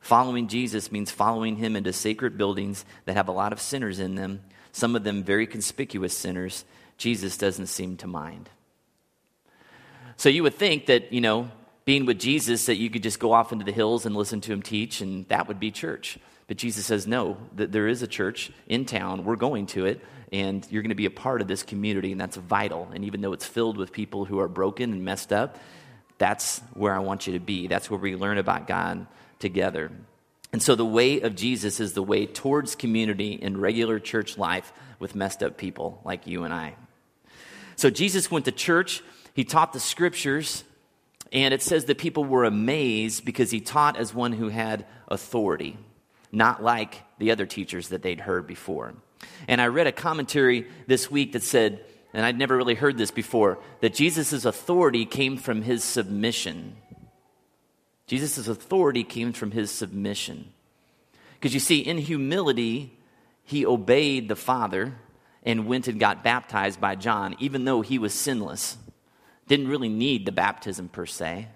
Following 0.00 0.48
Jesus 0.48 0.92
means 0.92 1.10
following 1.10 1.56
him 1.56 1.76
into 1.76 1.92
sacred 1.92 2.36
buildings 2.36 2.84
that 3.04 3.16
have 3.16 3.28
a 3.28 3.32
lot 3.32 3.52
of 3.52 3.60
sinners 3.60 3.98
in 3.98 4.16
them, 4.16 4.42
some 4.72 4.96
of 4.96 5.04
them 5.04 5.22
very 5.22 5.46
conspicuous 5.46 6.16
sinners. 6.16 6.64
Jesus 6.98 7.36
doesn't 7.36 7.66
seem 7.68 7.96
to 7.98 8.06
mind. 8.06 8.48
So 10.16 10.28
you 10.28 10.42
would 10.42 10.54
think 10.54 10.86
that, 10.86 11.12
you 11.12 11.20
know, 11.20 11.50
being 11.84 12.06
with 12.06 12.18
Jesus, 12.18 12.66
that 12.66 12.76
you 12.76 12.90
could 12.90 13.02
just 13.02 13.18
go 13.18 13.32
off 13.32 13.52
into 13.52 13.64
the 13.64 13.72
hills 13.72 14.06
and 14.06 14.14
listen 14.14 14.40
to 14.42 14.52
him 14.52 14.62
teach, 14.62 15.00
and 15.00 15.26
that 15.28 15.48
would 15.48 15.58
be 15.58 15.70
church. 15.70 16.18
But 16.52 16.58
Jesus 16.58 16.84
says, 16.84 17.06
no, 17.06 17.38
that 17.56 17.72
there 17.72 17.88
is 17.88 18.02
a 18.02 18.06
church 18.06 18.52
in 18.66 18.84
town. 18.84 19.24
We're 19.24 19.36
going 19.36 19.64
to 19.68 19.86
it, 19.86 20.04
and 20.32 20.66
you're 20.70 20.82
going 20.82 20.90
to 20.90 20.94
be 20.94 21.06
a 21.06 21.10
part 21.10 21.40
of 21.40 21.48
this 21.48 21.62
community, 21.62 22.12
and 22.12 22.20
that's 22.20 22.36
vital. 22.36 22.90
And 22.92 23.06
even 23.06 23.22
though 23.22 23.32
it's 23.32 23.46
filled 23.46 23.78
with 23.78 23.90
people 23.90 24.26
who 24.26 24.38
are 24.38 24.48
broken 24.48 24.92
and 24.92 25.02
messed 25.02 25.32
up, 25.32 25.56
that's 26.18 26.58
where 26.74 26.94
I 26.94 26.98
want 26.98 27.26
you 27.26 27.32
to 27.32 27.40
be. 27.40 27.68
That's 27.68 27.90
where 27.90 27.98
we 27.98 28.16
learn 28.16 28.36
about 28.36 28.66
God 28.66 29.06
together. 29.38 29.92
And 30.52 30.62
so 30.62 30.74
the 30.74 30.84
way 30.84 31.22
of 31.22 31.34
Jesus 31.34 31.80
is 31.80 31.94
the 31.94 32.02
way 32.02 32.26
towards 32.26 32.74
community 32.74 33.32
in 33.32 33.58
regular 33.58 33.98
church 33.98 34.36
life 34.36 34.74
with 34.98 35.14
messed 35.14 35.42
up 35.42 35.56
people 35.56 36.02
like 36.04 36.26
you 36.26 36.44
and 36.44 36.52
I. 36.52 36.74
So 37.76 37.88
Jesus 37.88 38.30
went 38.30 38.44
to 38.44 38.52
church, 38.52 39.02
he 39.32 39.44
taught 39.44 39.72
the 39.72 39.80
scriptures, 39.80 40.64
and 41.32 41.54
it 41.54 41.62
says 41.62 41.86
that 41.86 41.96
people 41.96 42.26
were 42.26 42.44
amazed 42.44 43.24
because 43.24 43.50
he 43.50 43.62
taught 43.62 43.96
as 43.96 44.12
one 44.12 44.34
who 44.34 44.50
had 44.50 44.84
authority 45.08 45.78
not 46.32 46.62
like 46.62 47.02
the 47.18 47.30
other 47.30 47.46
teachers 47.46 47.88
that 47.88 48.02
they'd 48.02 48.20
heard 48.20 48.46
before. 48.46 48.94
And 49.46 49.60
I 49.60 49.66
read 49.66 49.86
a 49.86 49.92
commentary 49.92 50.66
this 50.86 51.10
week 51.10 51.32
that 51.32 51.42
said, 51.42 51.84
and 52.14 52.26
I'd 52.26 52.38
never 52.38 52.56
really 52.56 52.74
heard 52.74 52.98
this 52.98 53.10
before, 53.10 53.58
that 53.80 53.94
Jesus' 53.94 54.44
authority 54.44 55.04
came 55.04 55.36
from 55.36 55.62
his 55.62 55.84
submission. 55.84 56.76
Jesus' 58.06 58.48
authority 58.48 59.04
came 59.04 59.32
from 59.32 59.52
his 59.52 59.70
submission. 59.70 60.52
Because 61.34 61.54
you 61.54 61.60
see, 61.60 61.78
in 61.78 61.98
humility, 61.98 62.98
he 63.44 63.66
obeyed 63.66 64.28
the 64.28 64.36
Father 64.36 64.94
and 65.42 65.66
went 65.66 65.88
and 65.88 65.98
got 65.98 66.24
baptized 66.24 66.80
by 66.80 66.94
John, 66.94 67.36
even 67.38 67.64
though 67.64 67.80
he 67.80 67.98
was 67.98 68.14
sinless. 68.14 68.76
Didn't 69.48 69.68
really 69.68 69.88
need 69.88 70.24
the 70.24 70.32
baptism 70.32 70.88
per 70.88 71.06
se. 71.06 71.48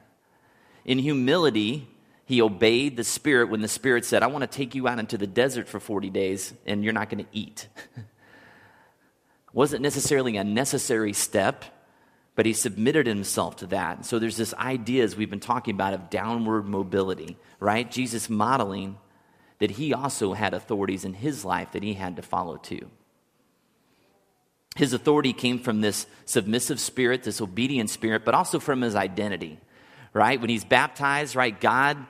In 0.84 0.98
humility, 0.98 1.88
he 2.26 2.42
obeyed 2.42 2.96
the 2.96 3.04
Spirit 3.04 3.50
when 3.50 3.62
the 3.62 3.68
Spirit 3.68 4.04
said, 4.04 4.24
I 4.24 4.26
want 4.26 4.42
to 4.42 4.48
take 4.48 4.74
you 4.74 4.88
out 4.88 4.98
into 4.98 5.16
the 5.16 5.28
desert 5.28 5.68
for 5.68 5.78
40 5.78 6.10
days 6.10 6.52
and 6.66 6.82
you're 6.82 6.92
not 6.92 7.08
going 7.08 7.24
to 7.24 7.30
eat. 7.32 7.68
Wasn't 9.52 9.80
necessarily 9.80 10.36
a 10.36 10.42
necessary 10.42 11.12
step, 11.12 11.64
but 12.34 12.44
he 12.44 12.52
submitted 12.52 13.06
himself 13.06 13.56
to 13.56 13.68
that. 13.68 14.04
So 14.04 14.18
there's 14.18 14.36
this 14.36 14.52
idea, 14.54 15.04
as 15.04 15.16
we've 15.16 15.30
been 15.30 15.38
talking 15.38 15.74
about, 15.74 15.94
of 15.94 16.10
downward 16.10 16.66
mobility, 16.66 17.38
right? 17.60 17.88
Jesus 17.88 18.28
modeling 18.28 18.98
that 19.60 19.70
he 19.70 19.94
also 19.94 20.32
had 20.32 20.52
authorities 20.52 21.04
in 21.04 21.14
his 21.14 21.44
life 21.44 21.72
that 21.72 21.84
he 21.84 21.94
had 21.94 22.16
to 22.16 22.22
follow 22.22 22.56
too. 22.56 22.90
His 24.74 24.92
authority 24.92 25.32
came 25.32 25.60
from 25.60 25.80
this 25.80 26.06
submissive 26.24 26.80
spirit, 26.80 27.22
this 27.22 27.40
obedient 27.40 27.88
spirit, 27.88 28.24
but 28.24 28.34
also 28.34 28.58
from 28.58 28.80
his 28.80 28.96
identity, 28.96 29.58
right? 30.12 30.40
When 30.40 30.50
he's 30.50 30.64
baptized, 30.64 31.36
right, 31.36 31.58
God 31.58 32.04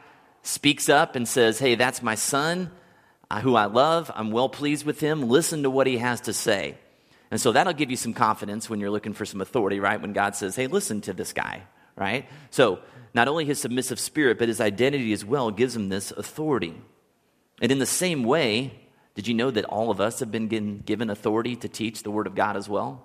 speaks 0.46 0.88
up 0.88 1.16
and 1.16 1.26
says, 1.26 1.58
Hey, 1.58 1.74
that's 1.74 2.02
my 2.02 2.14
son 2.14 2.70
uh, 3.30 3.40
who 3.40 3.56
I 3.56 3.66
love. 3.66 4.10
I'm 4.14 4.30
well 4.30 4.48
pleased 4.48 4.86
with 4.86 5.00
him. 5.00 5.28
Listen 5.28 5.62
to 5.64 5.70
what 5.70 5.86
he 5.86 5.98
has 5.98 6.22
to 6.22 6.32
say. 6.32 6.76
And 7.30 7.40
so 7.40 7.52
that'll 7.52 7.72
give 7.72 7.90
you 7.90 7.96
some 7.96 8.14
confidence 8.14 8.70
when 8.70 8.78
you're 8.78 8.90
looking 8.90 9.12
for 9.12 9.26
some 9.26 9.40
authority, 9.40 9.80
right? 9.80 10.00
When 10.00 10.12
God 10.12 10.36
says, 10.36 10.56
Hey, 10.56 10.66
listen 10.66 11.00
to 11.02 11.12
this 11.12 11.32
guy, 11.32 11.62
right? 11.96 12.26
So 12.50 12.80
not 13.14 13.28
only 13.28 13.44
his 13.44 13.60
submissive 13.60 13.98
spirit, 13.98 14.38
but 14.38 14.48
his 14.48 14.60
identity 14.60 15.12
as 15.12 15.24
well 15.24 15.50
gives 15.50 15.74
him 15.74 15.88
this 15.88 16.10
authority. 16.12 16.74
And 17.60 17.72
in 17.72 17.78
the 17.78 17.86
same 17.86 18.24
way, 18.24 18.78
did 19.14 19.26
you 19.26 19.34
know 19.34 19.50
that 19.50 19.64
all 19.64 19.90
of 19.90 20.00
us 20.00 20.20
have 20.20 20.30
been 20.30 20.82
given 20.84 21.10
authority 21.10 21.56
to 21.56 21.68
teach 21.68 22.02
the 22.02 22.10
Word 22.10 22.26
of 22.26 22.34
God 22.34 22.56
as 22.56 22.68
well? 22.68 23.04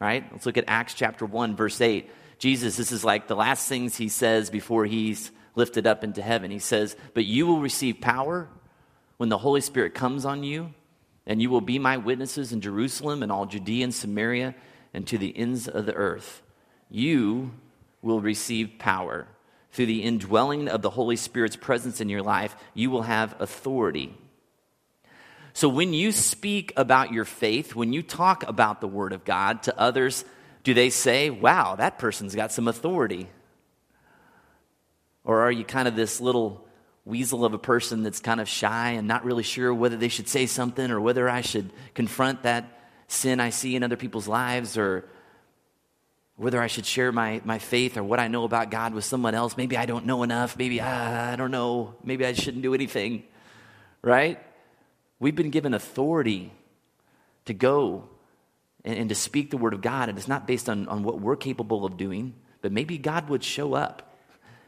Right? 0.00 0.24
Let's 0.32 0.44
look 0.44 0.58
at 0.58 0.64
Acts 0.66 0.94
chapter 0.94 1.24
1, 1.24 1.56
verse 1.56 1.80
8. 1.80 2.10
Jesus, 2.38 2.76
this 2.76 2.92
is 2.92 3.04
like 3.04 3.28
the 3.28 3.36
last 3.36 3.68
things 3.68 3.96
he 3.96 4.08
says 4.08 4.50
before 4.50 4.84
he's 4.84 5.30
lifted 5.56 5.86
up 5.86 6.04
into 6.04 6.22
heaven. 6.22 6.52
He 6.52 6.60
says, 6.60 6.94
But 7.14 7.24
you 7.24 7.46
will 7.46 7.60
receive 7.60 8.00
power 8.00 8.48
when 9.16 9.28
the 9.28 9.38
Holy 9.38 9.60
Spirit 9.60 9.94
comes 9.94 10.24
on 10.24 10.44
you, 10.44 10.72
and 11.26 11.42
you 11.42 11.50
will 11.50 11.60
be 11.60 11.78
my 11.78 11.96
witnesses 11.96 12.52
in 12.52 12.60
Jerusalem 12.60 13.22
and 13.22 13.32
all 13.32 13.46
Judea 13.46 13.84
and 13.84 13.94
Samaria 13.94 14.54
and 14.94 15.06
to 15.08 15.18
the 15.18 15.36
ends 15.36 15.66
of 15.66 15.86
the 15.86 15.94
earth. 15.94 16.42
You 16.88 17.52
will 18.02 18.20
receive 18.20 18.78
power. 18.78 19.26
Through 19.72 19.86
the 19.86 20.04
indwelling 20.04 20.68
of 20.68 20.80
the 20.80 20.90
Holy 20.90 21.16
Spirit's 21.16 21.56
presence 21.56 22.00
in 22.00 22.08
your 22.08 22.22
life, 22.22 22.56
you 22.72 22.90
will 22.90 23.02
have 23.02 23.38
authority. 23.38 24.16
So, 25.52 25.68
when 25.68 25.92
you 25.92 26.12
speak 26.12 26.72
about 26.76 27.12
your 27.12 27.26
faith, 27.26 27.74
when 27.74 27.92
you 27.92 28.02
talk 28.02 28.46
about 28.48 28.80
the 28.80 28.88
Word 28.88 29.12
of 29.12 29.24
God 29.24 29.62
to 29.64 29.78
others, 29.78 30.24
do 30.64 30.72
they 30.72 30.88
say, 30.88 31.28
Wow, 31.28 31.76
that 31.76 31.98
person's 31.98 32.34
got 32.34 32.52
some 32.52 32.68
authority? 32.68 33.28
Or 35.26 35.40
are 35.40 35.52
you 35.52 35.64
kind 35.64 35.88
of 35.88 35.96
this 35.96 36.20
little 36.20 36.66
weasel 37.04 37.44
of 37.44 37.52
a 37.52 37.58
person 37.58 38.02
that's 38.04 38.20
kind 38.20 38.40
of 38.40 38.48
shy 38.48 38.92
and 38.92 39.06
not 39.06 39.24
really 39.24 39.42
sure 39.42 39.74
whether 39.74 39.96
they 39.96 40.08
should 40.08 40.28
say 40.28 40.46
something 40.46 40.90
or 40.90 41.00
whether 41.00 41.28
I 41.28 41.40
should 41.40 41.70
confront 41.94 42.44
that 42.44 42.64
sin 43.08 43.40
I 43.40 43.50
see 43.50 43.76
in 43.76 43.82
other 43.82 43.96
people's 43.96 44.28
lives 44.28 44.78
or 44.78 45.04
whether 46.36 46.62
I 46.62 46.68
should 46.68 46.86
share 46.86 47.10
my, 47.10 47.40
my 47.44 47.58
faith 47.58 47.96
or 47.96 48.04
what 48.04 48.20
I 48.20 48.28
know 48.28 48.44
about 48.44 48.70
God 48.70 48.94
with 48.94 49.04
someone 49.04 49.34
else. 49.34 49.56
Maybe 49.56 49.76
I 49.76 49.86
don't 49.86 50.06
know 50.06 50.22
enough. 50.22 50.56
Maybe 50.56 50.80
I, 50.80 51.32
I 51.32 51.36
don't 51.36 51.50
know. 51.50 51.96
Maybe 52.04 52.24
I 52.24 52.32
shouldn't 52.32 52.62
do 52.62 52.74
anything. 52.74 53.24
Right? 54.02 54.40
We've 55.18 55.34
been 55.34 55.50
given 55.50 55.74
authority 55.74 56.52
to 57.46 57.54
go 57.54 58.08
and, 58.84 58.96
and 58.96 59.08
to 59.08 59.14
speak 59.14 59.50
the 59.50 59.56
word 59.56 59.74
of 59.74 59.80
God. 59.80 60.08
And 60.08 60.18
it's 60.18 60.28
not 60.28 60.46
based 60.46 60.68
on, 60.68 60.86
on 60.88 61.02
what 61.02 61.20
we're 61.20 61.36
capable 61.36 61.84
of 61.84 61.96
doing, 61.96 62.34
but 62.62 62.70
maybe 62.70 62.96
God 62.96 63.28
would 63.28 63.42
show 63.42 63.74
up 63.74 64.06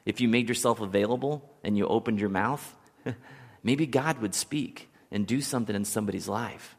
if 0.09 0.23
you 0.23 0.27
made 0.27 0.49
yourself 0.49 0.81
available 0.81 1.47
and 1.63 1.77
you 1.77 1.87
opened 1.87 2.19
your 2.19 2.31
mouth, 2.31 2.75
maybe 3.63 3.85
God 3.85 4.23
would 4.23 4.35
speak 4.35 4.89
and 5.11 5.27
do 5.27 5.43
something 5.43 5.77
in 5.77 5.85
somebody's 5.85 6.27
life. 6.27 6.77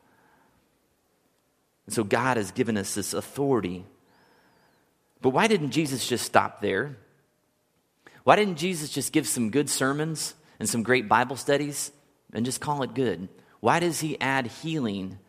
And 1.85 1.93
so 1.93 2.03
God 2.03 2.37
has 2.37 2.49
given 2.49 2.75
us 2.75 2.95
this 2.95 3.13
authority. 3.13 3.85
But 5.21 5.29
why 5.29 5.45
didn't 5.45 5.69
Jesus 5.69 6.07
just 6.07 6.25
stop 6.25 6.59
there? 6.59 6.97
Why 8.23 8.35
didn't 8.35 8.55
Jesus 8.55 8.89
just 8.89 9.13
give 9.13 9.27
some 9.27 9.51
good 9.51 9.69
sermons 9.69 10.33
and 10.59 10.67
some 10.67 10.81
great 10.81 11.07
Bible 11.07 11.35
studies 11.35 11.91
and 12.33 12.45
just 12.45 12.61
call 12.61 12.81
it 12.81 12.95
good? 12.95 13.29
Why 13.59 13.79
does 13.79 13.99
he 13.99 14.19
add 14.19 14.47
healing 14.47 15.19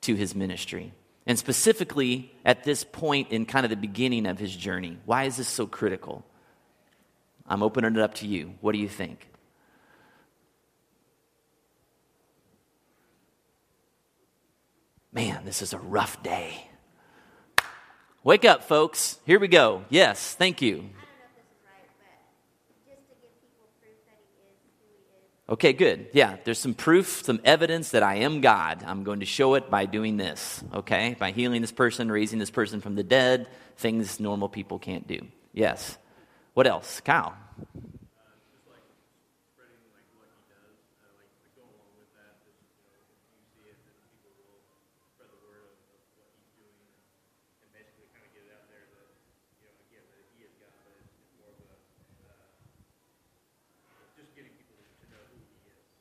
to 0.00 0.16
his 0.16 0.34
ministry? 0.34 0.92
And 1.28 1.38
specifically 1.38 2.34
at 2.44 2.64
this 2.64 2.82
point 2.82 3.30
in 3.30 3.46
kind 3.46 3.64
of 3.64 3.70
the 3.70 3.76
beginning 3.76 4.26
of 4.26 4.40
his 4.40 4.54
journey, 4.56 4.98
why 5.04 5.24
is 5.24 5.36
this 5.36 5.46
so 5.46 5.68
critical? 5.68 6.24
I'm 7.50 7.64
opening 7.64 7.96
it 7.96 8.00
up 8.00 8.14
to 8.14 8.28
you. 8.28 8.54
What 8.60 8.72
do 8.72 8.78
you 8.78 8.88
think? 8.88 9.26
Man, 15.12 15.44
this 15.44 15.60
is 15.60 15.72
a 15.72 15.78
rough 15.78 16.22
day. 16.22 16.68
Wake 18.22 18.44
up, 18.44 18.62
folks. 18.62 19.18
Here 19.26 19.40
we 19.40 19.48
go. 19.48 19.84
Yes, 19.88 20.34
thank 20.34 20.62
you. 20.62 20.90
Okay, 25.48 25.72
good. 25.72 26.06
Yeah, 26.12 26.36
there's 26.44 26.60
some 26.60 26.74
proof, 26.74 27.22
some 27.24 27.40
evidence 27.44 27.90
that 27.90 28.04
I 28.04 28.16
am 28.16 28.40
God. 28.40 28.84
I'm 28.86 29.02
going 29.02 29.18
to 29.18 29.26
show 29.26 29.54
it 29.54 29.68
by 29.68 29.86
doing 29.86 30.16
this, 30.16 30.62
okay? 30.72 31.16
By 31.18 31.32
healing 31.32 31.60
this 31.60 31.72
person, 31.72 32.12
raising 32.12 32.38
this 32.38 32.50
person 32.50 32.80
from 32.80 32.94
the 32.94 33.02
dead, 33.02 33.48
things 33.76 34.20
normal 34.20 34.48
people 34.48 34.78
can't 34.78 35.08
do. 35.08 35.26
Yes. 35.52 35.98
What 36.54 36.66
else? 36.66 37.00
Kyle. 37.00 37.34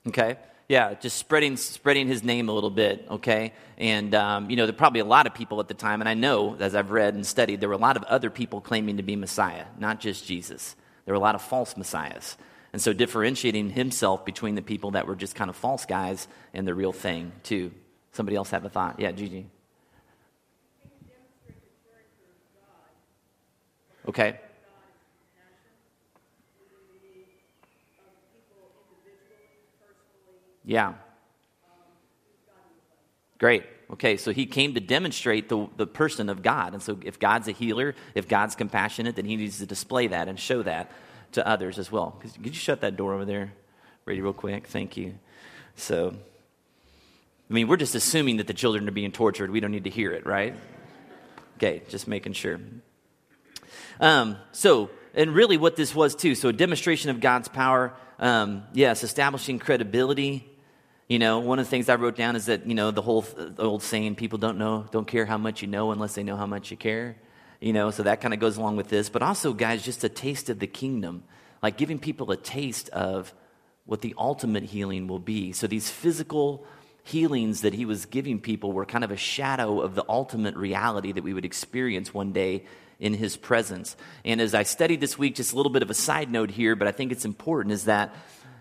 Okay? 0.08 0.38
Yeah, 0.70 0.94
just 0.94 1.18
spreading, 1.18 1.58
spreading 1.58 2.08
his 2.08 2.24
name 2.24 2.48
a 2.48 2.52
little 2.52 2.70
bit, 2.70 3.08
okay? 3.10 3.54
And, 3.80 4.14
um, 4.14 4.52
you 4.52 4.56
know, 4.56 4.68
there 4.68 4.76
are 4.76 4.78
probably 4.78 5.00
a 5.00 5.06
lot 5.06 5.26
of 5.26 5.34
people 5.34 5.60
at 5.60 5.68
the 5.68 5.74
time, 5.74 6.00
and 6.00 6.08
I 6.08 6.14
know, 6.14 6.56
as 6.60 6.76
I've 6.76 6.92
read 6.92 7.16
and 7.16 7.26
studied, 7.26 7.60
there 7.60 7.68
were 7.68 7.76
a 7.76 7.80
lot 7.80 7.98
of 7.98 8.04
other 8.04 8.30
people 8.30 8.62
claiming 8.62 8.98
to 8.98 9.04
be 9.04 9.16
Messiah, 9.16 9.66
not 9.80 10.00
just 10.00 10.28
Jesus. 10.28 10.76
There 11.06 11.14
were 11.14 11.18
a 11.18 11.24
lot 11.24 11.34
of 11.34 11.42
false 11.42 11.76
messiahs. 11.76 12.38
And 12.72 12.80
so 12.80 12.94
differentiating 12.94 13.72
himself 13.72 14.26
between 14.26 14.54
the 14.54 14.62
people 14.62 14.92
that 14.92 15.08
were 15.08 15.16
just 15.16 15.34
kind 15.34 15.50
of 15.50 15.56
false 15.56 15.88
guys 15.88 16.28
and 16.54 16.68
the 16.68 16.76
real 16.76 16.94
thing, 16.94 17.32
too. 17.42 17.72
Somebody 18.12 18.38
else 18.38 18.52
have 18.52 18.64
a 18.64 18.70
thought? 18.70 19.00
Yeah, 19.00 19.12
Gigi. 19.12 19.48
Okay. 24.08 24.40
Yeah. 30.70 30.94
Great. 33.40 33.64
Okay, 33.92 34.18
so 34.18 34.32
he 34.32 34.46
came 34.46 34.76
to 34.76 34.80
demonstrate 34.80 35.50
the, 35.50 35.68
the 35.78 35.88
person 35.88 36.30
of 36.30 36.44
God. 36.44 36.74
And 36.74 36.84
so 36.84 37.00
if 37.04 37.18
God's 37.18 37.48
a 37.48 37.54
healer, 37.54 37.96
if 38.14 38.28
God's 38.28 38.54
compassionate, 38.54 39.16
then 39.16 39.26
he 39.26 39.36
needs 39.36 39.58
to 39.58 39.66
display 39.66 40.06
that 40.08 40.28
and 40.28 40.40
show 40.40 40.62
that 40.62 40.92
to 41.32 41.48
others 41.48 41.80
as 41.80 41.92
well. 41.92 42.22
Could 42.22 42.46
you 42.46 42.54
shut 42.54 42.82
that 42.82 42.98
door 42.98 43.16
over 43.16 43.26
there, 43.26 43.52
Brady, 44.06 44.22
real 44.22 44.32
quick? 44.32 44.68
Thank 44.68 44.96
you. 44.96 45.16
So, 45.76 46.14
I 47.50 47.54
mean, 47.54 47.68
we're 47.68 47.78
just 47.78 47.96
assuming 47.96 48.38
that 48.38 48.46
the 48.46 48.54
children 48.54 48.88
are 48.88 48.92
being 48.92 49.12
tortured. 49.12 49.50
We 49.50 49.62
don't 49.62 49.72
need 49.72 49.86
to 49.86 49.90
hear 49.90 50.12
it, 50.12 50.28
right? 50.28 50.56
Okay, 51.58 51.82
just 51.90 52.08
making 52.08 52.34
sure. 52.34 52.60
Um, 54.00 54.38
so, 54.52 54.92
and 55.16 55.34
really 55.34 55.58
what 55.58 55.76
this 55.76 55.96
was 55.96 56.14
too 56.14 56.36
so 56.36 56.50
a 56.50 56.54
demonstration 56.54 57.10
of 57.10 57.22
God's 57.22 57.48
power, 57.48 57.92
um, 58.20 58.66
yes, 58.74 59.04
establishing 59.04 59.58
credibility 59.58 60.49
you 61.10 61.18
know, 61.18 61.40
one 61.40 61.58
of 61.58 61.66
the 61.66 61.70
things 61.70 61.90
I 61.90 61.96
wrote 61.96 62.16
down 62.16 62.36
is 62.36 62.46
that, 62.46 62.68
you 62.68 62.76
know, 62.76 62.92
the 62.92 63.02
whole 63.02 63.22
the 63.22 63.64
old 63.64 63.82
saying, 63.82 64.16
people 64.16 64.38
don't 64.38 64.60
know, 64.60 64.86
don't 64.92 65.08
care 65.08 65.26
how 65.26 65.40
much 65.40 65.64
you 65.64 65.68
know 65.68 65.92
unless 65.92 66.14
they 66.14 66.24
know 66.24 66.38
how 66.38 66.46
much 66.46 66.70
you 66.70 66.78
care. 66.78 67.18
You 67.60 67.74
know, 67.74 67.92
so 67.92 68.04
that 68.04 68.22
kind 68.22 68.34
of 68.34 68.40
goes 68.40 68.56
along 68.58 68.78
with 68.78 68.88
this. 68.88 69.10
But 69.10 69.24
also, 69.24 69.52
guys, 69.52 69.84
just 69.84 70.04
a 70.04 70.10
taste 70.10 70.50
of 70.50 70.60
the 70.60 70.68
kingdom, 70.68 71.24
like 71.62 71.78
giving 71.78 72.00
people 72.00 72.32
a 72.32 72.38
taste 72.38 72.90
of 72.90 73.34
what 73.86 74.02
the 74.02 74.14
ultimate 74.18 74.64
healing 74.64 75.08
will 75.08 75.20
be. 75.20 75.52
So 75.52 75.66
these 75.66 75.90
physical 75.90 76.64
healings 77.04 77.62
that 77.62 77.74
he 77.74 77.86
was 77.86 78.06
giving 78.06 78.40
people 78.40 78.72
were 78.72 78.86
kind 78.86 79.04
of 79.04 79.10
a 79.10 79.18
shadow 79.18 79.82
of 79.82 79.96
the 79.96 80.06
ultimate 80.08 80.56
reality 80.56 81.12
that 81.12 81.24
we 81.24 81.34
would 81.34 81.44
experience 81.44 82.14
one 82.14 82.32
day 82.34 82.66
in 83.00 83.16
his 83.16 83.36
presence. 83.36 83.98
And 84.24 84.40
as 84.40 84.54
I 84.54 84.62
studied 84.62 85.02
this 85.02 85.18
week, 85.18 85.36
just 85.36 85.54
a 85.54 85.56
little 85.56 85.72
bit 85.72 85.82
of 85.82 85.90
a 85.90 85.96
side 85.96 86.30
note 86.30 86.52
here, 86.52 86.76
but 86.76 86.88
I 86.88 86.92
think 86.92 87.12
it's 87.12 87.26
important, 87.26 87.74
is 87.74 87.86
that 87.86 88.14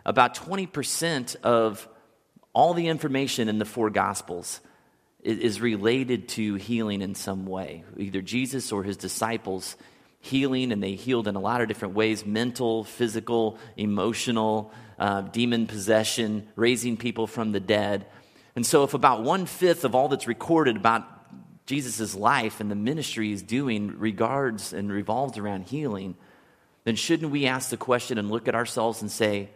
about 0.06 0.34
20% 0.34 1.36
of 1.42 1.86
all 2.58 2.74
the 2.74 2.88
information 2.88 3.48
in 3.48 3.60
the 3.60 3.64
four 3.64 3.88
Gospels 3.88 4.60
is 5.22 5.60
related 5.60 6.26
to 6.30 6.56
healing 6.56 7.02
in 7.02 7.14
some 7.14 7.46
way. 7.46 7.84
Either 7.96 8.20
Jesus 8.20 8.72
or 8.72 8.82
his 8.82 8.96
disciples 8.96 9.76
healing, 10.18 10.72
and 10.72 10.82
they 10.82 10.96
healed 10.96 11.28
in 11.28 11.36
a 11.36 11.40
lot 11.40 11.60
of 11.60 11.68
different 11.68 11.94
ways 11.94 12.26
mental, 12.26 12.82
physical, 12.82 13.60
emotional, 13.76 14.72
uh, 14.98 15.20
demon 15.20 15.68
possession, 15.68 16.48
raising 16.56 16.96
people 16.96 17.28
from 17.28 17.52
the 17.52 17.60
dead. 17.60 18.06
And 18.56 18.66
so, 18.66 18.82
if 18.82 18.92
about 18.92 19.22
one 19.22 19.46
fifth 19.46 19.84
of 19.84 19.94
all 19.94 20.08
that's 20.08 20.26
recorded 20.26 20.76
about 20.76 21.04
Jesus' 21.64 22.16
life 22.16 22.58
and 22.58 22.68
the 22.68 22.74
ministry 22.74 23.28
he's 23.28 23.42
doing 23.42 23.96
regards 24.00 24.72
and 24.72 24.90
revolves 24.90 25.38
around 25.38 25.68
healing, 25.68 26.16
then 26.82 26.96
shouldn't 26.96 27.30
we 27.30 27.46
ask 27.46 27.70
the 27.70 27.76
question 27.76 28.18
and 28.18 28.32
look 28.32 28.48
at 28.48 28.56
ourselves 28.56 29.00
and 29.00 29.12
say, 29.12 29.48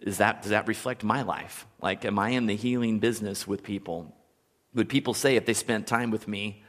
is 0.00 0.18
that, 0.18 0.42
does 0.42 0.50
that 0.50 0.66
reflect 0.66 1.04
my 1.04 1.22
life? 1.22 1.66
Like, 1.80 2.04
am 2.04 2.18
I 2.18 2.30
in 2.30 2.46
the 2.46 2.56
healing 2.56 2.98
business 2.98 3.46
with 3.46 3.62
people? 3.62 4.14
Would 4.74 4.88
people 4.88 5.14
say 5.14 5.36
if 5.36 5.44
they 5.44 5.54
spent 5.54 5.86
time 5.86 6.10
with 6.10 6.26
me, 6.26 6.62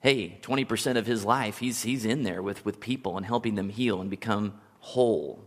hey, 0.00 0.38
20% 0.42 0.96
of 0.96 1.06
his 1.06 1.24
life, 1.24 1.58
he's, 1.58 1.82
he's 1.82 2.04
in 2.04 2.22
there 2.22 2.42
with, 2.42 2.64
with 2.64 2.78
people 2.78 3.16
and 3.16 3.26
helping 3.26 3.56
them 3.56 3.68
heal 3.68 4.00
and 4.00 4.10
become 4.10 4.54
whole? 4.78 5.42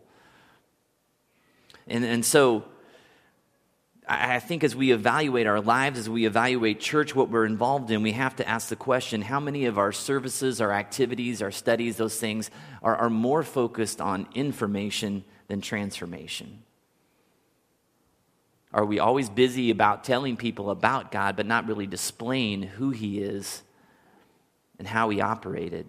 And, 1.87 2.03
and 2.03 2.25
so, 2.25 2.65
I 4.11 4.39
think 4.39 4.63
as 4.63 4.75
we 4.75 4.91
evaluate 4.91 5.45
our 5.45 5.61
lives, 5.61 5.99
as 5.99 6.09
we 6.09 6.25
evaluate 6.25 6.79
church, 6.79 7.15
what 7.15 7.29
we're 7.29 7.45
involved 7.45 7.91
in, 7.91 8.01
we 8.01 8.13
have 8.13 8.35
to 8.37 8.47
ask 8.47 8.69
the 8.69 8.75
question 8.75 9.21
how 9.21 9.39
many 9.39 9.65
of 9.65 9.77
our 9.77 9.91
services, 9.91 10.59
our 10.61 10.71
activities, 10.71 11.43
our 11.43 11.51
studies, 11.51 11.97
those 11.97 12.19
things 12.19 12.49
are, 12.81 12.95
are 12.95 13.09
more 13.11 13.43
focused 13.43 14.01
on 14.01 14.27
information 14.33 15.23
than 15.47 15.61
transformation? 15.61 16.63
Are 18.71 18.85
we 18.85 18.99
always 18.99 19.29
busy 19.29 19.71
about 19.71 20.03
telling 20.03 20.37
people 20.37 20.69
about 20.69 21.11
God, 21.11 21.35
but 21.35 21.45
not 21.45 21.67
really 21.67 21.87
displaying 21.87 22.63
who 22.63 22.91
He 22.91 23.19
is 23.19 23.63
and 24.77 24.87
how 24.87 25.09
He 25.09 25.21
operated? 25.21 25.87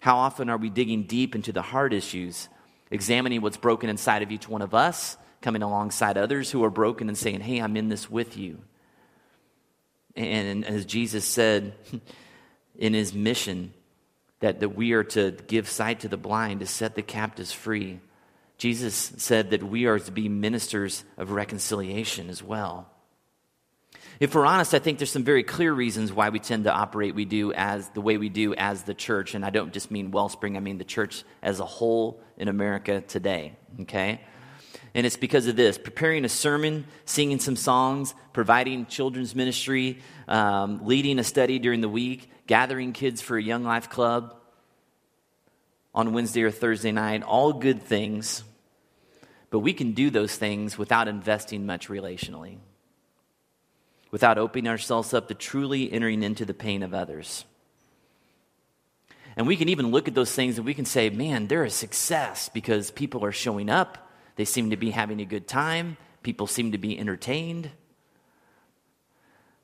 How 0.00 0.16
often 0.16 0.48
are 0.48 0.56
we 0.56 0.70
digging 0.70 1.04
deep 1.04 1.34
into 1.34 1.52
the 1.52 1.62
heart 1.62 1.92
issues, 1.92 2.48
examining 2.90 3.40
what's 3.40 3.56
broken 3.56 3.90
inside 3.90 4.22
of 4.22 4.30
each 4.30 4.48
one 4.48 4.62
of 4.62 4.74
us, 4.74 5.16
coming 5.40 5.62
alongside 5.62 6.16
others 6.16 6.50
who 6.50 6.62
are 6.64 6.70
broken 6.70 7.08
and 7.08 7.18
saying, 7.18 7.40
Hey, 7.40 7.60
I'm 7.60 7.76
in 7.76 7.88
this 7.88 8.08
with 8.08 8.36
you? 8.36 8.58
And 10.14 10.64
as 10.64 10.84
Jesus 10.84 11.24
said 11.24 11.74
in 12.78 12.94
His 12.94 13.12
mission, 13.12 13.74
that, 14.38 14.60
that 14.60 14.70
we 14.70 14.92
are 14.92 15.04
to 15.04 15.32
give 15.46 15.68
sight 15.68 16.00
to 16.00 16.08
the 16.08 16.16
blind, 16.16 16.60
to 16.60 16.66
set 16.66 16.94
the 16.94 17.02
captives 17.02 17.52
free 17.52 18.00
Jesus 18.62 19.12
said 19.16 19.50
that 19.50 19.64
we 19.64 19.86
are 19.86 19.98
to 19.98 20.12
be 20.12 20.28
ministers 20.28 21.02
of 21.16 21.32
reconciliation 21.32 22.30
as 22.30 22.44
well. 22.44 22.88
If 24.20 24.36
we're 24.36 24.46
honest, 24.46 24.72
I 24.72 24.78
think 24.78 24.98
there's 24.98 25.10
some 25.10 25.24
very 25.24 25.42
clear 25.42 25.72
reasons 25.72 26.12
why 26.12 26.28
we 26.28 26.38
tend 26.38 26.62
to 26.64 26.72
operate 26.72 27.16
we 27.16 27.24
do 27.24 27.52
as 27.52 27.88
the 27.88 28.00
way 28.00 28.18
we 28.18 28.28
do 28.28 28.54
as 28.54 28.84
the 28.84 28.94
church, 28.94 29.34
and 29.34 29.44
I 29.44 29.50
don't 29.50 29.72
just 29.72 29.90
mean 29.90 30.12
Wellspring, 30.12 30.56
I 30.56 30.60
mean 30.60 30.78
the 30.78 30.84
church 30.84 31.24
as 31.42 31.58
a 31.58 31.64
whole 31.64 32.22
in 32.36 32.46
America 32.46 33.00
today, 33.00 33.56
okay? 33.80 34.20
And 34.94 35.04
it's 35.06 35.16
because 35.16 35.48
of 35.48 35.56
this 35.56 35.76
preparing 35.76 36.24
a 36.24 36.28
sermon, 36.28 36.86
singing 37.04 37.40
some 37.40 37.56
songs, 37.56 38.14
providing 38.32 38.86
children's 38.86 39.34
ministry, 39.34 39.98
um, 40.28 40.86
leading 40.86 41.18
a 41.18 41.24
study 41.24 41.58
during 41.58 41.80
the 41.80 41.88
week, 41.88 42.30
gathering 42.46 42.92
kids 42.92 43.20
for 43.20 43.36
a 43.36 43.42
Young 43.42 43.64
Life 43.64 43.90
Club 43.90 44.36
on 45.92 46.12
Wednesday 46.12 46.44
or 46.44 46.52
Thursday 46.52 46.92
night, 46.92 47.24
all 47.24 47.52
good 47.54 47.82
things. 47.82 48.44
But 49.52 49.58
we 49.58 49.74
can 49.74 49.92
do 49.92 50.08
those 50.08 50.34
things 50.34 50.78
without 50.78 51.08
investing 51.08 51.66
much 51.66 51.88
relationally, 51.88 52.56
without 54.10 54.38
opening 54.38 54.66
ourselves 54.66 55.12
up 55.12 55.28
to 55.28 55.34
truly 55.34 55.92
entering 55.92 56.22
into 56.22 56.46
the 56.46 56.54
pain 56.54 56.82
of 56.82 56.94
others. 56.94 57.44
And 59.36 59.46
we 59.46 59.56
can 59.56 59.68
even 59.68 59.90
look 59.90 60.08
at 60.08 60.14
those 60.14 60.32
things 60.32 60.56
and 60.56 60.64
we 60.64 60.72
can 60.72 60.86
say, 60.86 61.10
man, 61.10 61.48
they're 61.48 61.64
a 61.64 61.70
success 61.70 62.48
because 62.48 62.90
people 62.90 63.26
are 63.26 63.32
showing 63.32 63.68
up. 63.68 64.10
They 64.36 64.46
seem 64.46 64.70
to 64.70 64.78
be 64.78 64.90
having 64.90 65.20
a 65.20 65.26
good 65.26 65.46
time. 65.46 65.98
People 66.22 66.46
seem 66.46 66.72
to 66.72 66.78
be 66.78 66.98
entertained. 66.98 67.70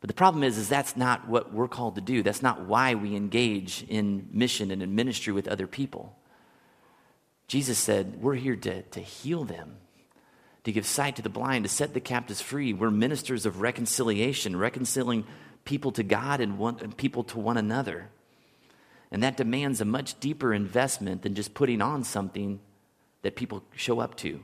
But 0.02 0.08
the 0.08 0.14
problem 0.14 0.44
is, 0.44 0.58
is 0.58 0.68
that's 0.68 0.98
not 0.98 1.28
what 1.28 1.54
we're 1.54 1.66
called 1.66 1.94
to 1.94 2.02
do. 2.02 2.22
That's 2.22 2.42
not 2.42 2.66
why 2.66 2.94
we 2.94 3.16
engage 3.16 3.86
in 3.88 4.28
mission 4.32 4.70
and 4.70 4.82
in 4.82 4.94
ministry 4.94 5.32
with 5.32 5.48
other 5.48 5.66
people. 5.66 6.14
Jesus 7.48 7.78
said, 7.78 8.22
We're 8.22 8.34
here 8.34 8.56
to, 8.56 8.82
to 8.82 9.00
heal 9.00 9.44
them, 9.44 9.76
to 10.64 10.72
give 10.72 10.86
sight 10.86 11.16
to 11.16 11.22
the 11.22 11.28
blind, 11.28 11.64
to 11.64 11.68
set 11.68 11.94
the 11.94 12.00
captives 12.00 12.40
free. 12.40 12.72
We're 12.72 12.90
ministers 12.90 13.46
of 13.46 13.60
reconciliation, 13.60 14.54
reconciling 14.56 15.26
people 15.64 15.90
to 15.92 16.02
God 16.02 16.40
and, 16.40 16.58
one, 16.58 16.78
and 16.80 16.96
people 16.96 17.24
to 17.24 17.38
one 17.38 17.56
another. 17.56 18.10
And 19.10 19.22
that 19.22 19.38
demands 19.38 19.80
a 19.80 19.86
much 19.86 20.20
deeper 20.20 20.52
investment 20.52 21.22
than 21.22 21.34
just 21.34 21.54
putting 21.54 21.80
on 21.80 22.04
something 22.04 22.60
that 23.22 23.36
people 23.36 23.64
show 23.74 24.00
up 24.00 24.14
to. 24.16 24.40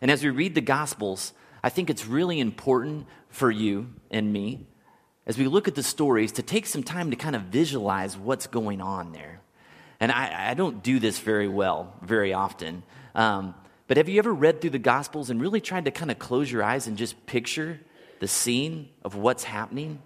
And 0.00 0.10
as 0.10 0.22
we 0.22 0.30
read 0.30 0.54
the 0.54 0.60
Gospels, 0.60 1.32
I 1.62 1.68
think 1.68 1.88
it's 1.88 2.06
really 2.06 2.40
important 2.40 3.06
for 3.28 3.50
you 3.50 3.94
and 4.10 4.32
me, 4.32 4.66
as 5.26 5.38
we 5.38 5.46
look 5.46 5.68
at 5.68 5.74
the 5.74 5.82
stories, 5.82 6.32
to 6.32 6.42
take 6.42 6.66
some 6.66 6.82
time 6.82 7.10
to 7.10 7.16
kind 7.16 7.36
of 7.36 7.42
visualize 7.42 8.16
what's 8.16 8.46
going 8.46 8.80
on 8.80 9.12
there. 9.12 9.40
And 10.00 10.12
I, 10.12 10.50
I 10.50 10.54
don't 10.54 10.82
do 10.82 10.98
this 10.98 11.18
very 11.18 11.48
well, 11.48 11.94
very 12.02 12.32
often. 12.32 12.82
Um, 13.14 13.54
but 13.88 13.96
have 13.96 14.08
you 14.08 14.18
ever 14.18 14.32
read 14.32 14.60
through 14.60 14.70
the 14.70 14.78
Gospels 14.78 15.30
and 15.30 15.40
really 15.40 15.60
tried 15.60 15.84
to 15.84 15.90
kind 15.90 16.10
of 16.10 16.18
close 16.18 16.50
your 16.50 16.62
eyes 16.62 16.86
and 16.86 16.96
just 16.96 17.26
picture 17.26 17.80
the 18.20 18.28
scene 18.28 18.88
of 19.04 19.14
what's 19.14 19.44
happening? 19.44 20.02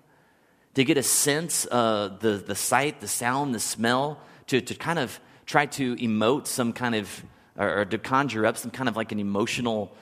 To 0.75 0.85
get 0.85 0.97
a 0.97 1.03
sense 1.03 1.65
of 1.65 2.21
the, 2.21 2.33
the 2.33 2.55
sight, 2.55 3.01
the 3.01 3.09
sound, 3.09 3.55
the 3.55 3.61
smell, 3.61 4.21
to, 4.49 4.61
to 4.61 4.75
kind 4.75 4.99
of 4.99 5.19
try 5.47 5.67
to 5.67 5.97
emote 5.97 6.47
some 6.47 6.73
kind 6.73 6.95
of, 6.95 7.25
or, 7.57 7.81
or 7.81 7.85
to 7.85 7.99
conjure 7.99 8.47
up 8.47 8.57
some 8.57 8.71
kind 8.71 8.89
of 8.89 8.97
like 8.97 9.11
an 9.11 9.19
emotional 9.19 9.97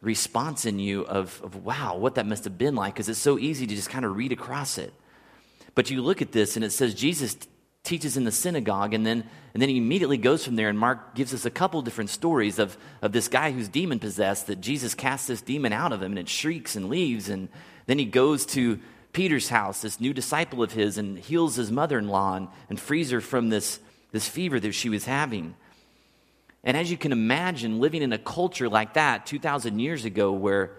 response 0.00 0.64
in 0.64 0.78
you 0.78 1.02
of, 1.06 1.40
of 1.42 1.64
wow, 1.64 1.96
what 1.96 2.14
that 2.14 2.26
must 2.26 2.44
have 2.44 2.56
been 2.56 2.74
like, 2.74 2.94
because 2.94 3.08
it's 3.08 3.18
so 3.18 3.38
easy 3.38 3.66
to 3.66 3.74
just 3.74 3.90
kind 3.90 4.04
of 4.04 4.16
read 4.16 4.32
across 4.32 4.78
it. 4.78 4.94
But 5.74 5.90
you 5.90 6.02
look 6.02 6.22
at 6.22 6.32
this 6.32 6.56
and 6.56 6.64
it 6.64 6.70
says 6.70 6.94
Jesus 6.94 7.36
teaches 7.84 8.16
in 8.16 8.24
the 8.24 8.32
synagogue, 8.32 8.94
and 8.94 9.06
then, 9.06 9.24
and 9.52 9.62
then 9.62 9.68
he 9.68 9.76
immediately 9.76 10.16
goes 10.16 10.44
from 10.44 10.56
there. 10.56 10.70
And 10.70 10.78
Mark 10.78 11.14
gives 11.14 11.34
us 11.34 11.44
a 11.44 11.50
couple 11.50 11.82
different 11.82 12.10
stories 12.10 12.58
of, 12.58 12.76
of 13.02 13.12
this 13.12 13.28
guy 13.28 13.52
who's 13.52 13.68
demon 13.68 13.98
possessed, 13.98 14.46
that 14.48 14.60
Jesus 14.60 14.94
casts 14.94 15.26
this 15.26 15.42
demon 15.42 15.72
out 15.72 15.92
of 15.92 16.02
him, 16.02 16.12
and 16.12 16.18
it 16.18 16.28
shrieks 16.28 16.74
and 16.76 16.88
leaves. 16.88 17.28
And 17.28 17.50
then 17.86 17.98
he 17.98 18.06
goes 18.06 18.46
to 18.46 18.80
Peter's 19.12 19.50
house, 19.50 19.82
this 19.82 20.00
new 20.00 20.14
disciple 20.14 20.62
of 20.62 20.72
his, 20.72 20.96
and 20.96 21.18
heals 21.18 21.56
his 21.56 21.70
mother 21.70 21.98
in 21.98 22.08
law 22.08 22.36
and, 22.36 22.48
and 22.70 22.80
frees 22.80 23.10
her 23.10 23.20
from 23.20 23.50
this, 23.50 23.78
this 24.12 24.26
fever 24.26 24.58
that 24.58 24.72
she 24.72 24.88
was 24.88 25.04
having. 25.04 25.54
And 26.64 26.78
as 26.78 26.90
you 26.90 26.96
can 26.96 27.12
imagine, 27.12 27.80
living 27.80 28.00
in 28.00 28.14
a 28.14 28.18
culture 28.18 28.70
like 28.70 28.94
that 28.94 29.26
2,000 29.26 29.78
years 29.78 30.06
ago, 30.06 30.32
where, 30.32 30.72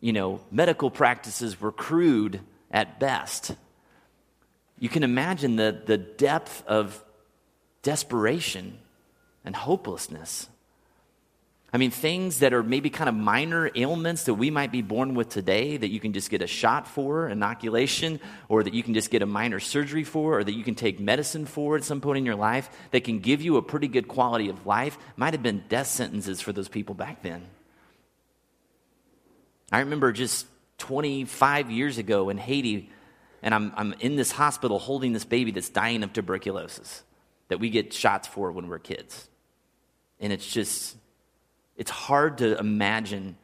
you 0.00 0.12
know, 0.12 0.40
medical 0.52 0.90
practices 0.90 1.60
were 1.60 1.72
crude 1.72 2.40
at 2.70 3.00
best, 3.00 3.56
you 4.78 4.88
can 4.88 5.02
imagine 5.02 5.56
the, 5.56 5.82
the 5.84 5.98
depth 5.98 6.64
of 6.66 7.02
desperation 7.82 8.78
and 9.44 9.54
hopelessness. 9.54 10.48
I 11.74 11.76
mean, 11.76 11.90
things 11.90 12.38
that 12.38 12.54
are 12.54 12.62
maybe 12.62 12.88
kind 12.88 13.08
of 13.08 13.16
minor 13.16 13.68
ailments 13.74 14.24
that 14.24 14.34
we 14.34 14.48
might 14.48 14.70
be 14.70 14.80
born 14.80 15.14
with 15.14 15.28
today 15.28 15.76
that 15.76 15.88
you 15.88 15.98
can 15.98 16.12
just 16.12 16.30
get 16.30 16.40
a 16.40 16.46
shot 16.46 16.86
for, 16.86 17.28
inoculation, 17.28 18.20
or 18.48 18.62
that 18.62 18.74
you 18.74 18.84
can 18.84 18.94
just 18.94 19.10
get 19.10 19.22
a 19.22 19.26
minor 19.26 19.58
surgery 19.58 20.04
for, 20.04 20.38
or 20.38 20.44
that 20.44 20.52
you 20.52 20.62
can 20.62 20.76
take 20.76 21.00
medicine 21.00 21.46
for 21.46 21.76
at 21.76 21.82
some 21.82 22.00
point 22.00 22.18
in 22.18 22.24
your 22.24 22.36
life 22.36 22.70
that 22.92 23.02
can 23.02 23.18
give 23.18 23.42
you 23.42 23.56
a 23.56 23.62
pretty 23.62 23.88
good 23.88 24.06
quality 24.06 24.48
of 24.48 24.66
life, 24.66 24.96
might 25.16 25.34
have 25.34 25.42
been 25.42 25.64
death 25.68 25.88
sentences 25.88 26.40
for 26.40 26.52
those 26.52 26.68
people 26.68 26.94
back 26.94 27.22
then. 27.22 27.44
I 29.72 29.80
remember 29.80 30.12
just 30.12 30.46
25 30.78 31.72
years 31.72 31.98
ago 31.98 32.28
in 32.28 32.38
Haiti, 32.38 32.88
and 33.44 33.54
I'm, 33.54 33.72
I'm 33.76 33.92
in 34.00 34.16
this 34.16 34.32
hospital 34.32 34.78
holding 34.78 35.12
this 35.12 35.26
baby 35.26 35.50
that's 35.50 35.68
dying 35.68 36.02
of 36.02 36.14
tuberculosis 36.14 37.04
that 37.48 37.60
we 37.60 37.68
get 37.68 37.92
shots 37.92 38.26
for 38.26 38.50
when 38.50 38.68
we're 38.68 38.78
kids. 38.78 39.28
And 40.18 40.32
it's 40.32 40.50
just 40.50 40.96
it's 41.76 41.90
hard 41.90 42.38
to 42.38 42.58
imagine 42.58 43.36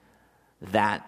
that 0.72 1.06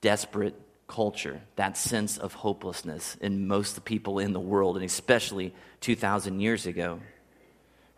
desperate 0.00 0.54
culture, 0.86 1.40
that 1.56 1.76
sense 1.76 2.18
of 2.18 2.34
hopelessness 2.34 3.16
in 3.20 3.48
most 3.48 3.70
of 3.70 3.74
the 3.76 3.80
people 3.80 4.20
in 4.20 4.32
the 4.32 4.40
world, 4.40 4.76
and 4.76 4.84
especially 4.84 5.52
2,000 5.80 6.38
years 6.40 6.66
ago, 6.66 7.00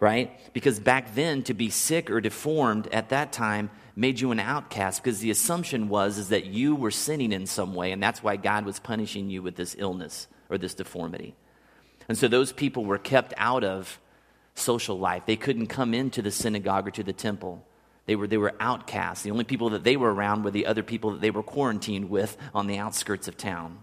right? 0.02 0.36
Because 0.52 0.80
back 0.80 1.14
then, 1.14 1.44
to 1.44 1.54
be 1.54 1.70
sick 1.70 2.10
or 2.10 2.20
deformed 2.20 2.88
at 2.88 3.10
that 3.10 3.32
time 3.32 3.70
made 3.94 4.18
you 4.18 4.32
an 4.32 4.40
outcast 4.40 5.00
because 5.00 5.20
the 5.20 5.30
assumption 5.30 5.88
was 5.88 6.18
is 6.18 6.30
that 6.30 6.44
you 6.44 6.74
were 6.74 6.90
sinning 6.90 7.30
in 7.30 7.46
some 7.46 7.72
way, 7.72 7.92
and 7.92 8.02
that's 8.02 8.20
why 8.20 8.34
God 8.34 8.64
was 8.64 8.80
punishing 8.80 9.30
you 9.30 9.42
with 9.42 9.54
this 9.54 9.76
illness 9.78 10.26
or 10.50 10.58
this 10.58 10.74
deformity. 10.74 11.36
And 12.08 12.18
so 12.18 12.26
those 12.26 12.52
people 12.52 12.84
were 12.84 12.98
kept 12.98 13.32
out 13.36 13.62
of 13.62 14.00
social 14.56 14.98
life. 14.98 15.22
They 15.24 15.36
couldn't 15.36 15.68
come 15.68 15.94
into 15.94 16.20
the 16.20 16.32
synagogue 16.32 16.88
or 16.88 16.90
to 16.90 17.04
the 17.04 17.12
temple. 17.12 17.64
They 18.06 18.16
were, 18.16 18.26
they 18.26 18.38
were 18.38 18.54
outcasts. 18.58 19.22
The 19.22 19.30
only 19.30 19.44
people 19.44 19.70
that 19.70 19.84
they 19.84 19.96
were 19.96 20.12
around 20.12 20.42
were 20.42 20.50
the 20.50 20.66
other 20.66 20.82
people 20.82 21.12
that 21.12 21.20
they 21.20 21.30
were 21.30 21.44
quarantined 21.44 22.10
with 22.10 22.36
on 22.52 22.66
the 22.66 22.78
outskirts 22.78 23.28
of 23.28 23.36
town. 23.36 23.78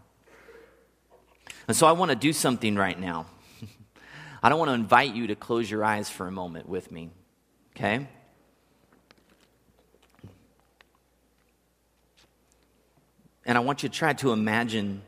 And 1.69 1.77
so 1.77 1.87
I 1.87 1.93
want 1.93 2.09
to 2.09 2.15
do 2.17 2.33
something 2.33 2.75
right 2.75 2.99
now. 2.99 3.27
I 4.41 4.49
don't 4.49 4.59
want 4.59 4.69
to 4.69 4.75
invite 4.75 5.15
you 5.15 5.27
to 5.27 5.35
close 5.35 5.69
your 5.69 5.83
eyes 5.83 6.09
for 6.09 6.27
a 6.27 6.31
moment 6.31 6.69
with 6.69 6.91
me, 6.91 7.09
okay? 7.75 8.07
And 13.45 13.57
I 13.57 13.61
want 13.61 13.83
you 13.83 13.89
to 13.89 13.95
try 13.95 14.13
to 14.13 14.31
imagine 14.31 15.01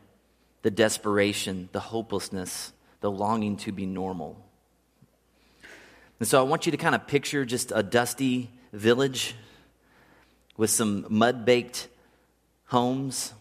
the 0.64 0.72
desperation, 0.72 1.70
the 1.72 1.80
hopelessness, 1.80 2.74
the 3.00 3.10
longing 3.10 3.58
to 3.58 3.72
be 3.72 3.86
normal. 3.86 4.38
And 6.20 6.28
so 6.28 6.40
I 6.40 6.44
want 6.44 6.66
you 6.66 6.72
to 6.72 6.78
kind 6.78 6.94
of 6.94 7.08
picture 7.08 7.46
just 7.46 7.72
a 7.74 7.82
dusty, 7.82 8.50
village 8.74 9.36
with 10.58 10.70
some 10.70 11.06
mud 11.10 11.46
baked 11.46 11.88
homes. 12.66 13.34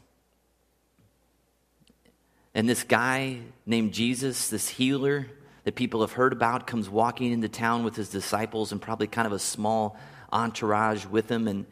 And 2.54 2.68
this 2.68 2.82
guy 2.82 3.40
named 3.66 3.92
Jesus, 3.92 4.48
this 4.48 4.68
healer 4.68 5.26
that 5.64 5.74
people 5.74 6.00
have 6.00 6.12
heard 6.12 6.32
about, 6.32 6.66
comes 6.66 6.88
walking 6.88 7.32
into 7.32 7.48
town 7.48 7.84
with 7.84 7.96
his 7.96 8.08
disciples 8.08 8.72
and 8.72 8.80
probably 8.80 9.06
kind 9.06 9.26
of 9.26 9.32
a 9.32 9.38
small 9.38 9.98
entourage 10.32 11.06
with 11.06 11.30
him 11.30 11.48
and 11.48 11.66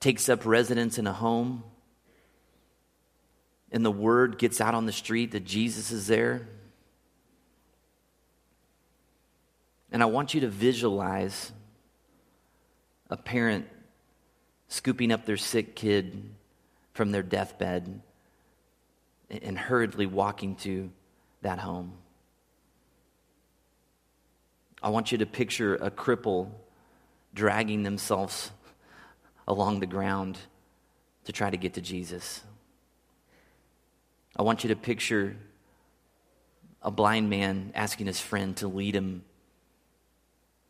takes 0.00 0.28
up 0.28 0.46
residence 0.46 0.98
in 0.98 1.06
a 1.06 1.12
home. 1.12 1.62
And 3.70 3.84
the 3.84 3.90
word 3.90 4.38
gets 4.38 4.60
out 4.60 4.74
on 4.74 4.86
the 4.86 4.92
street 4.92 5.32
that 5.32 5.44
Jesus 5.44 5.90
is 5.90 6.06
there. 6.06 6.48
And 9.92 10.02
I 10.02 10.06
want 10.06 10.34
you 10.34 10.40
to 10.42 10.48
visualize 10.48 11.52
a 13.10 13.16
parent 13.16 13.66
scooping 14.68 15.12
up 15.12 15.24
their 15.24 15.36
sick 15.36 15.74
kid 15.74 16.30
from 16.92 17.10
their 17.10 17.22
deathbed 17.22 18.00
and 19.30 19.58
hurriedly 19.58 20.06
walking 20.06 20.56
to 20.56 20.90
that 21.42 21.58
home. 21.58 21.92
I 24.82 24.90
want 24.90 25.12
you 25.12 25.18
to 25.18 25.26
picture 25.26 25.74
a 25.76 25.90
cripple 25.90 26.50
dragging 27.34 27.82
themselves 27.82 28.50
along 29.46 29.80
the 29.80 29.86
ground 29.86 30.38
to 31.24 31.32
try 31.32 31.50
to 31.50 31.56
get 31.56 31.74
to 31.74 31.80
Jesus. 31.80 32.42
I 34.36 34.42
want 34.42 34.62
you 34.62 34.68
to 34.68 34.76
picture 34.76 35.36
a 36.82 36.90
blind 36.90 37.28
man 37.28 37.72
asking 37.74 38.06
his 38.06 38.20
friend 38.20 38.56
to 38.58 38.68
lead 38.68 38.94
him 38.94 39.24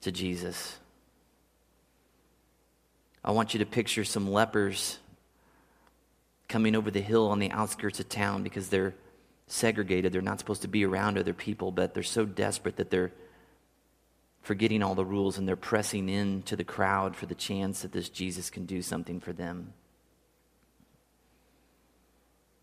to 0.01 0.11
Jesus. 0.11 0.79
I 3.23 3.33
want 3.33 3.53
you 3.53 3.59
to 3.59 3.67
picture 3.67 4.05
some 4.05 4.31
lepers 4.31 4.99
coming 6.49 6.75
over 6.75 6.91
the 6.91 7.01
hill 7.01 7.29
on 7.29 7.41
the 7.41 7.51
outskirts 7.51 8.01
of 8.01 8.09
town 8.09 8.43
because 8.43 8.71
they're 8.71 8.95
segregated. 9.49 10.13
They're 10.13 10.23
not 10.23 10.39
supposed 10.39 10.63
to 10.63 10.69
be 10.69 10.87
around 10.87 11.19
other 11.19 11.35
people, 11.35 11.71
but 11.71 11.93
they're 11.93 12.03
so 12.03 12.25
desperate 12.25 12.77
that 12.77 12.91
they're 12.91 13.13
forgetting 14.49 14.83
all 14.83 14.95
the 14.95 15.05
rules 15.05 15.37
and 15.37 15.47
they're 15.47 15.57
pressing 15.57 16.09
into 16.09 16.57
the 16.57 16.65
crowd 16.65 17.15
for 17.15 17.27
the 17.27 17.35
chance 17.35 17.83
that 17.83 17.93
this 17.93 18.09
Jesus 18.09 18.49
can 18.49 18.65
do 18.65 18.81
something 18.81 19.21
for 19.21 19.31
them. 19.31 19.75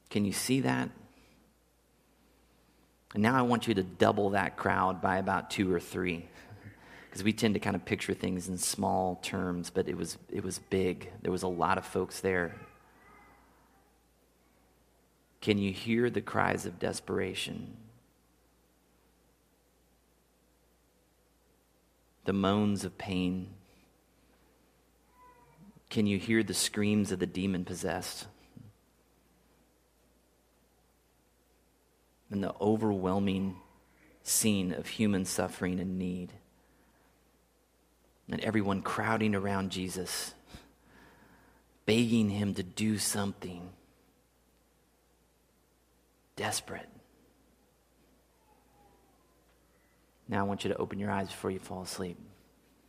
Can 0.09 0.25
you 0.25 0.33
see 0.33 0.61
that? 0.61 0.89
And 3.13 3.21
now 3.21 3.37
I 3.37 3.43
want 3.43 3.67
you 3.67 3.75
to 3.75 3.83
double 3.83 4.31
that 4.31 4.57
crowd 4.57 4.99
by 4.99 5.17
about 5.17 5.51
two 5.51 5.71
or 5.71 5.79
three 5.79 6.27
because 7.07 7.23
we 7.23 7.33
tend 7.33 7.53
to 7.53 7.59
kind 7.59 7.75
of 7.75 7.85
picture 7.85 8.15
things 8.15 8.49
in 8.49 8.57
small 8.57 9.19
terms, 9.21 9.69
but 9.69 9.87
it 9.87 9.95
was, 9.95 10.17
it 10.31 10.43
was 10.43 10.57
big. 10.57 11.11
There 11.21 11.31
was 11.31 11.43
a 11.43 11.47
lot 11.47 11.77
of 11.77 11.85
folks 11.85 12.19
there. 12.19 12.55
Can 15.39 15.59
you 15.59 15.71
hear 15.71 16.09
the 16.09 16.21
cries 16.21 16.65
of 16.65 16.79
desperation? 16.79 17.77
The 22.25 22.33
moans 22.33 22.83
of 22.83 22.97
pain? 22.97 23.49
Can 25.89 26.07
you 26.07 26.17
hear 26.17 26.43
the 26.43 26.53
screams 26.53 27.11
of 27.11 27.19
the 27.19 27.27
demon 27.27 27.65
possessed? 27.65 28.27
And 32.29 32.43
the 32.43 32.53
overwhelming 32.59 33.55
scene 34.23 34.73
of 34.73 34.87
human 34.87 35.25
suffering 35.25 35.79
and 35.79 35.97
need 35.97 36.33
and 38.31 38.41
everyone 38.41 38.81
crowding 38.81 39.35
around 39.35 39.71
Jesus, 39.71 40.33
begging 41.85 42.29
him 42.29 42.53
to 42.55 42.63
do 42.63 42.97
something. 42.97 43.69
Desperate. 46.35 46.89
Now 50.27 50.39
I 50.39 50.43
want 50.43 50.63
you 50.63 50.71
to 50.71 50.77
open 50.77 50.99
your 50.99 51.11
eyes 51.11 51.27
before 51.27 51.51
you 51.51 51.59
fall 51.59 51.81
asleep. 51.81 52.17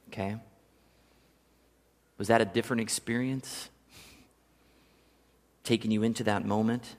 Okay? 0.08 0.36
Was 2.18 2.28
that 2.28 2.40
a 2.40 2.46
different 2.46 2.80
experience? 2.80 3.68
Taking 5.64 5.90
you 5.90 6.02
into 6.02 6.24
that 6.24 6.44
moment? 6.44 6.96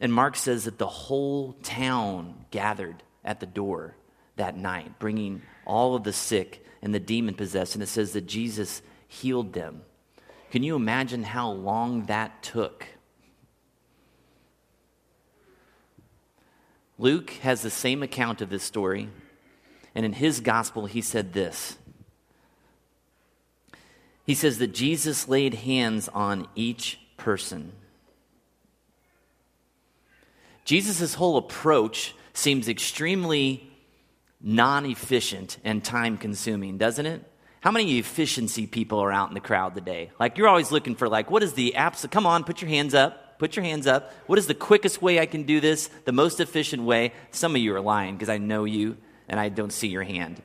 And 0.00 0.12
Mark 0.12 0.36
says 0.36 0.64
that 0.64 0.78
the 0.78 0.86
whole 0.86 1.54
town 1.62 2.46
gathered 2.50 3.02
at 3.24 3.40
the 3.40 3.46
door 3.46 3.96
that 4.36 4.56
night, 4.56 4.98
bringing 4.98 5.42
all 5.66 5.94
of 5.94 6.04
the 6.04 6.12
sick 6.12 6.64
and 6.80 6.94
the 6.94 7.00
demon 7.00 7.34
possessed. 7.34 7.74
And 7.74 7.82
it 7.82 7.88
says 7.88 8.12
that 8.12 8.26
Jesus 8.26 8.82
healed 9.08 9.52
them. 9.52 9.82
Can 10.50 10.62
you 10.62 10.76
imagine 10.76 11.22
how 11.22 11.50
long 11.50 12.06
that 12.06 12.42
took? 12.42 12.86
Luke 17.00 17.30
has 17.40 17.62
the 17.62 17.70
same 17.70 18.02
account 18.02 18.42
of 18.42 18.50
this 18.50 18.62
story. 18.62 19.08
And 19.94 20.04
in 20.04 20.12
his 20.12 20.40
gospel, 20.40 20.84
he 20.84 21.00
said 21.00 21.32
this 21.32 21.78
He 24.26 24.34
says 24.34 24.58
that 24.58 24.74
Jesus 24.74 25.26
laid 25.26 25.54
hands 25.54 26.08
on 26.08 26.46
each 26.54 27.00
person. 27.16 27.72
Jesus' 30.66 31.14
whole 31.14 31.38
approach 31.38 32.14
seems 32.34 32.68
extremely 32.68 33.72
non 34.40 34.84
efficient 34.84 35.56
and 35.64 35.82
time 35.82 36.18
consuming, 36.18 36.76
doesn't 36.76 37.06
it? 37.06 37.24
How 37.60 37.70
many 37.70 37.98
efficiency 37.98 38.66
people 38.66 39.00
are 39.00 39.10
out 39.10 39.28
in 39.28 39.34
the 39.34 39.40
crowd 39.40 39.74
today? 39.74 40.10
Like, 40.20 40.38
you're 40.38 40.48
always 40.48 40.70
looking 40.70 40.94
for, 40.94 41.08
like, 41.08 41.30
what 41.30 41.42
is 41.42 41.54
the 41.54 41.76
absolute, 41.76 42.12
come 42.12 42.26
on, 42.26 42.44
put 42.44 42.60
your 42.60 42.68
hands 42.68 42.94
up. 42.94 43.19
Put 43.40 43.56
your 43.56 43.64
hands 43.64 43.86
up. 43.86 44.12
What 44.26 44.38
is 44.38 44.46
the 44.46 44.54
quickest 44.54 45.00
way 45.00 45.18
I 45.18 45.24
can 45.24 45.44
do 45.44 45.60
this? 45.60 45.88
The 46.04 46.12
most 46.12 46.40
efficient 46.40 46.82
way? 46.82 47.14
Some 47.30 47.56
of 47.56 47.62
you 47.62 47.74
are 47.74 47.80
lying 47.80 48.14
because 48.14 48.28
I 48.28 48.36
know 48.36 48.66
you 48.66 48.98
and 49.30 49.40
I 49.40 49.48
don't 49.48 49.72
see 49.72 49.88
your 49.88 50.02
hand. 50.02 50.42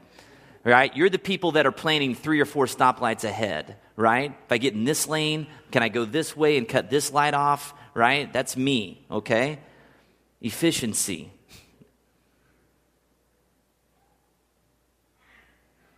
Right? 0.64 0.96
You're 0.96 1.10
the 1.10 1.20
people 1.20 1.52
that 1.52 1.66
are 1.66 1.74
planning 1.74 2.16
three 2.16 2.40
or 2.40 2.46
four 2.46 2.68
stoplights 2.68 3.26
ahead, 3.26 3.76
right? 3.98 4.32
If 4.46 4.50
I 4.50 4.58
get 4.58 4.76
in 4.76 4.86
this 4.86 5.10
lane, 5.10 5.48
can 5.72 5.84
I 5.84 5.90
go 5.90 6.06
this 6.06 6.38
way 6.38 6.58
and 6.58 6.70
cut 6.70 6.90
this 6.90 7.12
light 7.12 7.34
off? 7.34 7.74
Right? 7.94 8.32
That's 8.32 8.56
me, 8.56 9.06
okay? 9.12 9.60
Efficiency. 10.40 11.34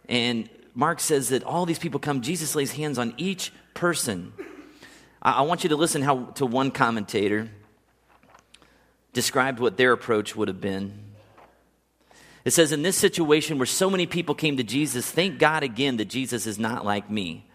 And 0.09 0.49
Mark 0.73 0.99
says 0.99 1.29
that 1.29 1.43
all 1.43 1.67
these 1.67 1.77
people 1.77 1.99
come, 1.99 2.21
Jesus 2.21 2.55
lays 2.55 2.71
hands 2.71 2.97
on 2.97 3.13
each 3.17 3.53
person. 3.75 4.33
I, 5.21 5.41
want 5.41 5.63
you 5.63 5.69
to 5.69 5.75
listen 5.75 6.01
how, 6.01 6.25
to 6.35 6.45
one 6.45 6.71
commentator 6.71 7.49
described 9.13 9.59
what 9.59 9.77
their 9.77 9.91
approach 9.91 10.35
would 10.35 10.47
have 10.47 10.61
been. 10.61 10.93
It 12.45 12.51
says, 12.51 12.71
In 12.71 12.83
this 12.83 12.97
situation 12.97 13.57
where 13.57 13.65
so 13.65 13.89
many 13.89 14.05
people 14.05 14.35
came 14.35 14.57
to 14.57 14.63
Jesus, 14.63 15.09
thank 15.09 15.39
God 15.39 15.63
again 15.63 15.97
that 15.97 16.05
Jesus 16.05 16.45
is 16.47 16.59
not 16.59 16.85
like 16.85 17.09
me. 17.09 17.45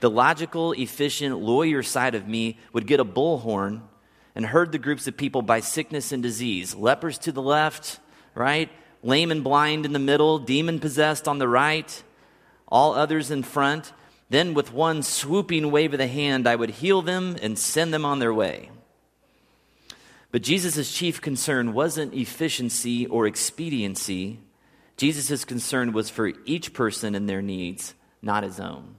The 0.00 0.10
logical, 0.10 0.72
efficient 0.72 1.38
lawyer 1.38 1.82
side 1.82 2.14
of 2.14 2.28
me 2.28 2.58
would 2.72 2.86
get 2.86 3.00
a 3.00 3.04
bullhorn 3.04 3.80
and 4.34 4.46
herd 4.46 4.70
the 4.70 4.78
groups 4.78 5.08
of 5.08 5.16
people 5.16 5.42
by 5.42 5.60
sickness 5.60 6.12
and 6.12 6.22
disease. 6.22 6.74
Lepers 6.74 7.18
to 7.18 7.32
the 7.32 7.42
left, 7.42 7.98
right? 8.34 8.70
Lame 9.02 9.32
and 9.32 9.42
blind 9.42 9.84
in 9.84 9.92
the 9.92 9.98
middle, 9.98 10.38
demon 10.38 10.78
possessed 10.78 11.26
on 11.26 11.38
the 11.38 11.48
right 11.48 12.02
all 12.70 12.94
others 12.94 13.30
in 13.30 13.42
front. 13.42 13.92
Then, 14.30 14.52
with 14.52 14.72
one 14.72 15.02
swooping 15.02 15.70
wave 15.70 15.94
of 15.94 15.98
the 15.98 16.06
hand, 16.06 16.46
I 16.46 16.56
would 16.56 16.70
heal 16.70 17.00
them 17.00 17.36
and 17.40 17.58
send 17.58 17.94
them 17.94 18.04
on 18.04 18.18
their 18.18 18.34
way. 18.34 18.70
But 20.30 20.42
Jesus' 20.42 20.92
chief 20.92 21.20
concern 21.20 21.72
wasn't 21.72 22.12
efficiency 22.12 23.06
or 23.06 23.26
expediency. 23.26 24.40
Jesus' 24.98 25.44
concern 25.44 25.92
was 25.92 26.10
for 26.10 26.32
each 26.44 26.74
person 26.74 27.14
and 27.14 27.28
their 27.28 27.40
needs, 27.40 27.94
not 28.20 28.42
his 28.42 28.60
own. 28.60 28.96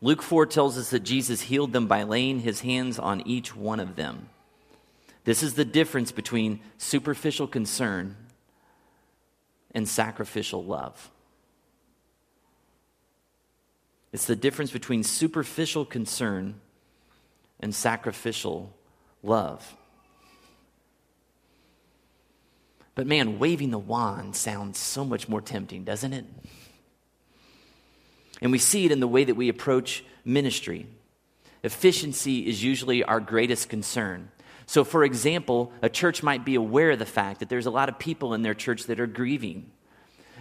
Luke 0.00 0.22
4 0.22 0.46
tells 0.46 0.78
us 0.78 0.90
that 0.90 1.00
Jesus 1.00 1.42
healed 1.42 1.72
them 1.72 1.86
by 1.86 2.02
laying 2.02 2.40
his 2.40 2.60
hands 2.60 2.98
on 2.98 3.20
each 3.26 3.54
one 3.54 3.80
of 3.80 3.96
them. 3.96 4.28
This 5.24 5.42
is 5.42 5.54
the 5.54 5.64
difference 5.64 6.10
between 6.10 6.60
superficial 6.78 7.46
concern 7.46 8.16
and 9.72 9.88
sacrificial 9.88 10.64
love. 10.64 11.10
It's 14.12 14.26
the 14.26 14.36
difference 14.36 14.70
between 14.70 15.02
superficial 15.02 15.84
concern 15.84 16.60
and 17.60 17.74
sacrificial 17.74 18.72
love. 19.22 19.76
But 22.94 23.06
man, 23.06 23.38
waving 23.38 23.70
the 23.70 23.78
wand 23.78 24.34
sounds 24.34 24.78
so 24.78 25.04
much 25.04 25.28
more 25.28 25.40
tempting, 25.40 25.84
doesn't 25.84 26.12
it? 26.12 26.24
And 28.40 28.50
we 28.50 28.58
see 28.58 28.84
it 28.86 28.92
in 28.92 29.00
the 29.00 29.08
way 29.08 29.24
that 29.24 29.36
we 29.36 29.48
approach 29.48 30.04
ministry. 30.24 30.86
Efficiency 31.62 32.46
is 32.46 32.62
usually 32.62 33.04
our 33.04 33.20
greatest 33.20 33.68
concern. 33.68 34.30
So, 34.66 34.84
for 34.84 35.04
example, 35.04 35.72
a 35.80 35.88
church 35.88 36.22
might 36.22 36.44
be 36.44 36.54
aware 36.54 36.92
of 36.92 36.98
the 36.98 37.06
fact 37.06 37.40
that 37.40 37.48
there's 37.48 37.66
a 37.66 37.70
lot 37.70 37.88
of 37.88 37.98
people 37.98 38.34
in 38.34 38.42
their 38.42 38.54
church 38.54 38.84
that 38.84 39.00
are 39.00 39.06
grieving. 39.06 39.70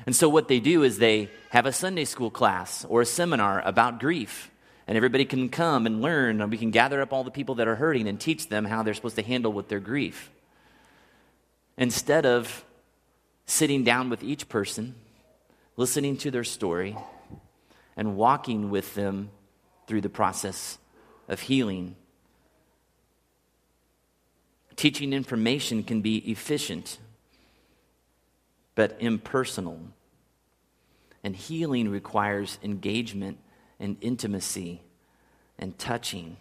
And 0.07 0.15
so, 0.15 0.29
what 0.29 0.47
they 0.47 0.61
do 0.61 0.83
is 0.83 0.97
they 0.97 1.29
have 1.49 1.65
a 1.65 1.73
Sunday 1.73 2.05
school 2.05 2.31
class 2.31 2.85
or 2.85 3.01
a 3.01 3.05
seminar 3.05 3.61
about 3.63 3.99
grief. 3.99 4.49
And 4.87 4.95
everybody 4.95 5.25
can 5.25 5.49
come 5.49 5.85
and 5.85 6.01
learn, 6.01 6.39
and 6.39 6.49
we 6.49 6.57
can 6.57 6.71
gather 6.71 7.01
up 7.01 7.11
all 7.11 7.25
the 7.25 7.29
people 7.29 7.55
that 7.55 7.67
are 7.67 7.75
hurting 7.75 8.07
and 8.07 8.17
teach 8.17 8.47
them 8.47 8.63
how 8.63 8.83
they're 8.83 8.93
supposed 8.93 9.17
to 9.17 9.21
handle 9.21 9.51
with 9.51 9.67
their 9.67 9.81
grief. 9.81 10.31
Instead 11.77 12.25
of 12.25 12.63
sitting 13.45 13.83
down 13.83 14.09
with 14.09 14.23
each 14.23 14.47
person, 14.47 14.95
listening 15.75 16.15
to 16.17 16.31
their 16.31 16.45
story, 16.45 16.95
and 17.97 18.15
walking 18.15 18.69
with 18.69 18.95
them 18.95 19.29
through 19.87 19.99
the 19.99 20.09
process 20.09 20.77
of 21.27 21.41
healing. 21.41 21.97
Teaching 24.77 25.11
information 25.11 25.83
can 25.83 25.99
be 25.99 26.17
efficient, 26.31 26.97
but 28.73 28.95
impersonal. 29.01 29.81
And 31.27 31.35
healing 31.35 31.89
requires 31.89 32.57
engagement 32.63 33.37
and 33.81 33.97
intimacy 33.99 34.81
and 35.59 35.77
touching. 35.77 36.37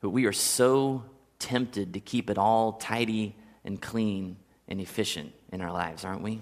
But 0.00 0.08
we 0.08 0.24
are 0.24 0.32
so 0.32 1.04
tempted 1.38 1.92
to 1.92 2.00
keep 2.00 2.30
it 2.30 2.38
all 2.38 2.72
tidy 2.72 3.36
and 3.62 3.78
clean 3.78 4.38
and 4.68 4.80
efficient 4.80 5.34
in 5.52 5.60
our 5.60 5.70
lives, 5.70 6.02
aren't 6.02 6.22
we? 6.22 6.40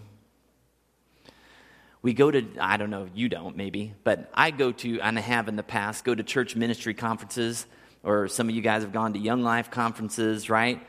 We 2.00 2.14
go 2.14 2.30
to, 2.30 2.46
I 2.60 2.76
don't 2.76 2.90
know, 2.90 3.08
you 3.12 3.28
don't 3.28 3.56
maybe, 3.56 3.92
but 4.04 4.30
I 4.32 4.52
go 4.52 4.70
to, 4.70 5.00
and 5.00 5.18
I 5.18 5.20
have 5.20 5.48
in 5.48 5.56
the 5.56 5.64
past, 5.64 6.04
go 6.04 6.14
to 6.14 6.22
church 6.22 6.54
ministry 6.54 6.94
conferences, 6.94 7.66
or 8.04 8.28
some 8.28 8.48
of 8.48 8.54
you 8.54 8.62
guys 8.62 8.82
have 8.82 8.92
gone 8.92 9.14
to 9.14 9.18
Young 9.18 9.42
Life 9.42 9.68
conferences, 9.72 10.48
right? 10.48 10.80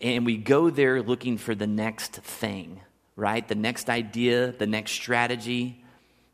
And 0.00 0.24
we 0.24 0.36
go 0.36 0.70
there 0.70 1.02
looking 1.02 1.38
for 1.38 1.56
the 1.56 1.66
next 1.66 2.12
thing 2.12 2.82
right? 3.18 3.48
The 3.48 3.56
next 3.56 3.90
idea, 3.90 4.52
the 4.52 4.68
next 4.68 4.92
strategy, 4.92 5.82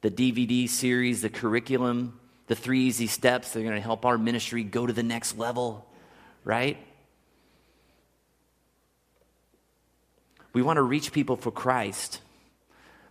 the 0.02 0.10
DVD 0.10 0.68
series, 0.68 1.22
the 1.22 1.30
curriculum, 1.30 2.20
the 2.46 2.54
three 2.54 2.80
easy 2.80 3.06
steps 3.06 3.52
that 3.52 3.60
are 3.60 3.62
going 3.62 3.74
to 3.74 3.80
help 3.80 4.04
our 4.04 4.18
ministry 4.18 4.62
go 4.62 4.86
to 4.86 4.92
the 4.92 5.02
next 5.02 5.38
level, 5.38 5.88
right? 6.44 6.76
We 10.52 10.60
want 10.60 10.76
to 10.76 10.82
reach 10.82 11.10
people 11.10 11.36
for 11.36 11.50
Christ, 11.50 12.20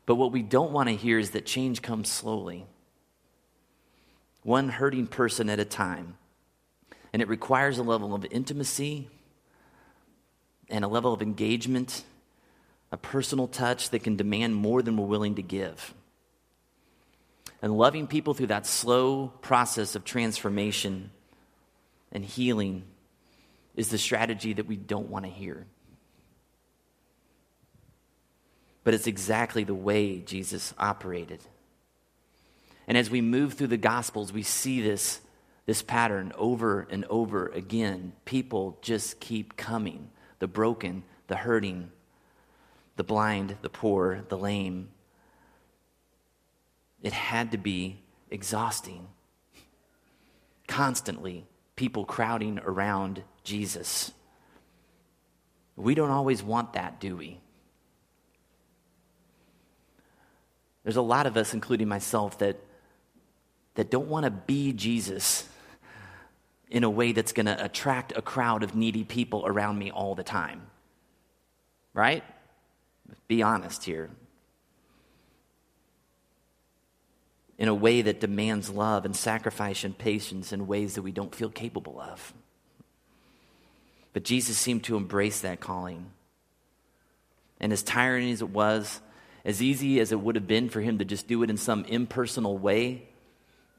but 0.06 0.16
what 0.16 0.32
we 0.32 0.44
don't 0.44 0.72
want 0.72 0.90
to 0.90 0.96
hear 0.96 1.18
is 1.18 1.32
that 1.32 1.48
change 1.48 1.82
comes 1.82 2.12
slowly, 2.12 2.68
one 4.44 4.70
hurting 4.70 5.08
person 5.08 5.50
at 5.50 5.60
a 5.60 5.66
time. 5.66 6.16
And 7.12 7.24
it 7.24 7.28
requires 7.28 7.80
a 7.80 7.84
level 7.84 8.14
of 8.14 8.24
intimacy 8.30 9.08
and 10.70 10.86
a 10.86 10.88
level 10.88 11.12
of 11.12 11.24
engagement 11.24 12.04
a 12.94 12.98
personal 12.98 13.48
touch 13.48 13.90
that 13.90 14.04
can 14.04 14.16
demand 14.16 14.54
more 14.54 14.84
than 14.84 14.96
we're 14.96 15.08
willing 15.08 15.34
to 15.36 15.42
give. 15.42 15.96
And 17.60 17.76
loving 17.76 18.06
people 18.06 18.36
through 18.36 18.48
that 18.48 18.68
slow 18.68 19.30
process 19.42 19.96
of 19.96 20.06
transformation 20.06 21.10
and 22.12 22.24
healing 22.24 22.84
is 23.76 23.90
the 23.90 23.98
strategy 23.98 24.54
that 24.54 24.68
we 24.68 24.76
don't 24.76 25.10
want 25.10 25.26
to 25.26 25.32
hear. 25.32 25.66
But 28.84 28.94
it's 28.94 29.08
exactly 29.08 29.64
the 29.64 29.74
way 29.74 30.20
Jesus 30.20 30.72
operated. 30.78 31.40
And 32.86 32.96
as 32.96 33.10
we 33.10 33.22
move 33.22 33.54
through 33.54 33.68
the 33.68 33.78
Gospels, 33.78 34.32
we 34.32 34.44
see 34.44 34.82
this, 34.82 35.20
this 35.66 35.82
pattern 35.82 36.32
over 36.38 36.82
and 36.92 37.06
over 37.06 37.48
again. 37.48 38.14
People 38.24 38.78
just 38.84 39.20
keep 39.20 39.58
coming 39.58 40.12
the 40.38 40.48
broken, 40.48 41.04
the 41.26 41.38
hurting, 41.38 41.90
the 42.96 43.04
blind, 43.04 43.58
the 43.62 43.70
poor, 43.70 44.24
the 44.30 44.38
lame. 44.38 44.90
It 47.02 47.14
had 47.14 47.52
to 47.52 47.58
be 47.58 48.02
exhausting. 48.30 49.08
Constantly, 50.68 51.46
people 51.76 52.06
crowding 52.06 52.60
around 52.60 53.24
Jesus. 53.44 54.12
We 55.76 55.96
don't 55.96 56.12
always 56.12 56.44
want 56.44 56.74
that, 56.74 57.00
do 57.00 57.18
we? 57.18 57.40
There's 60.84 60.98
a 60.98 61.02
lot 61.02 61.26
of 61.26 61.38
us, 61.38 61.54
including 61.54 61.88
myself, 61.88 62.38
that, 62.40 62.58
that 63.76 63.90
don't 63.90 64.08
want 64.08 64.26
to 64.26 64.32
be 64.32 64.74
Jesus 64.74 65.48
in 66.70 66.84
a 66.84 66.90
way 66.90 67.12
that's 67.12 67.32
going 67.32 67.46
to 67.46 67.64
attract 67.64 68.14
a 68.16 68.22
crowd 68.22 68.64
of 68.64 68.76
needy 68.76 69.04
people 69.04 69.44
around 69.46 69.78
me 69.78 69.92
all 69.92 70.16
the 70.16 70.24
time. 70.24 70.68
Right? 71.94 72.24
Be 73.28 73.42
honest 73.42 73.84
here. 73.84 74.10
In 77.58 77.68
a 77.68 77.74
way 77.74 78.02
that 78.02 78.20
demands 78.20 78.70
love 78.70 79.06
and 79.06 79.16
sacrifice 79.16 79.84
and 79.84 79.98
patience 79.98 80.52
in 80.52 80.68
ways 80.68 80.96
that 80.96 81.02
we 81.02 81.12
don't 81.12 81.34
feel 81.34 81.50
capable 81.50 82.00
of. 82.02 82.34
But 84.12 84.24
Jesus 84.24 84.58
seemed 84.58 84.84
to 84.86 84.98
embrace 84.98 85.42
that 85.42 85.60
calling. 85.60 86.08
And 87.60 87.72
as 87.72 87.84
tiring 87.84 88.32
as 88.32 88.42
it 88.42 88.50
was, 88.50 89.02
as 89.46 89.62
easy 89.62 90.00
as 90.00 90.12
it 90.12 90.20
would 90.20 90.36
have 90.36 90.48
been 90.48 90.70
for 90.70 90.82
him 90.82 91.00
to 91.00 91.06
just 91.06 91.28
do 91.28 91.44
it 91.44 91.50
in 91.50 91.58
some 91.58 91.86
impersonal 91.86 92.58
way 92.58 93.08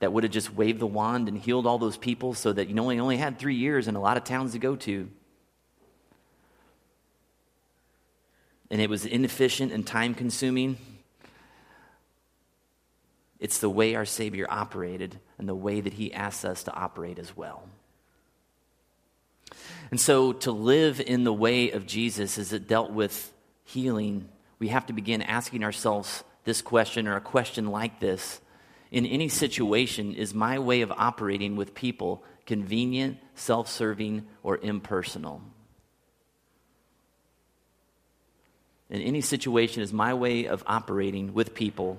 that 0.01 0.12
would 0.12 0.25
have 0.25 0.33
just 0.33 0.55
waved 0.55 0.81
the 0.81 0.87
wand 0.87 1.29
and 1.29 1.38
healed 1.38 1.66
all 1.66 1.79
those 1.79 1.97
people 1.97 2.35
so 2.35 2.53
that 2.53 2.68
you 2.68 2.75
know 2.75 2.88
he 2.88 3.01
only 3.01 3.16
had 3.16 3.38
three 3.38 3.55
years 3.55 3.88
and 3.88 3.97
a 3.97 4.01
lot 4.01 4.16
of 4.16 4.25
towns 4.25 4.53
to 4.53 4.59
go 4.59 4.77
to 4.77 5.09
and 8.70 8.81
it 8.81 8.90
was 8.90 9.05
inefficient 9.05 9.72
and 9.72 9.87
time 9.87 10.14
consuming. 10.14 10.79
It's 13.38 13.59
the 13.59 13.70
way 13.70 13.94
our 13.94 14.05
Savior 14.05 14.46
operated 14.48 15.18
and 15.38 15.48
the 15.48 15.55
way 15.55 15.81
that 15.81 15.94
He 15.94 16.12
asks 16.12 16.44
us 16.44 16.64
to 16.64 16.74
operate 16.74 17.18
as 17.18 17.37
well. 17.37 17.68
And 19.90 20.00
so, 20.00 20.33
to 20.33 20.50
live 20.50 21.00
in 21.00 21.24
the 21.24 21.33
way 21.33 21.70
of 21.70 21.87
Jesus 21.87 22.38
as 22.38 22.53
it 22.53 22.66
dealt 22.66 22.90
with 22.90 23.33
healing, 23.64 24.29
we 24.59 24.68
have 24.68 24.87
to 24.87 24.92
begin 24.92 25.22
asking 25.22 25.62
ourselves 25.62 26.24
this 26.44 26.62
question 26.62 27.07
or 27.07 27.16
a 27.16 27.20
question 27.20 27.66
like 27.66 28.00
this 28.00 28.40
in 28.90 29.07
any 29.07 29.29
situation 29.29 30.14
is 30.14 30.33
my 30.33 30.59
way 30.59 30.81
of 30.81 30.92
operating 30.92 31.57
with 31.57 31.74
people 31.74 32.22
convenient, 32.46 33.18
self 33.35 33.68
serving, 33.68 34.24
or 34.42 34.59
impersonal? 34.59 35.42
In 38.94 39.00
any 39.02 39.22
situation, 39.22 39.83
is 39.83 39.92
my 39.92 40.14
way 40.14 40.46
of 40.46 40.62
operating 40.68 41.35
with 41.35 41.52
people 41.52 41.98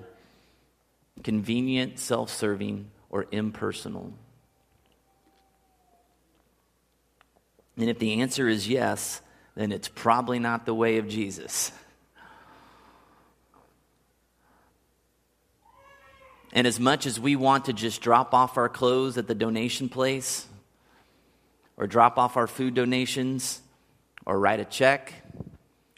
convenient, 1.22 1.98
self 1.98 2.30
serving, 2.30 2.90
or 3.10 3.26
impersonal? 3.30 4.14
And 7.76 7.90
if 7.90 7.98
the 7.98 8.22
answer 8.22 8.48
is 8.48 8.66
yes, 8.66 9.20
then 9.56 9.72
it's 9.72 9.88
probably 9.88 10.38
not 10.38 10.64
the 10.64 10.72
way 10.72 10.96
of 10.96 11.06
Jesus. 11.06 11.70
And 16.54 16.66
as 16.66 16.80
much 16.80 17.04
as 17.04 17.20
we 17.20 17.36
want 17.36 17.66
to 17.66 17.74
just 17.74 18.00
drop 18.00 18.32
off 18.32 18.56
our 18.56 18.70
clothes 18.70 19.18
at 19.18 19.26
the 19.26 19.34
donation 19.34 19.90
place, 19.90 20.46
or 21.76 21.86
drop 21.86 22.16
off 22.16 22.38
our 22.38 22.46
food 22.46 22.72
donations, 22.72 23.60
or 24.24 24.40
write 24.40 24.60
a 24.60 24.64
check, 24.64 25.12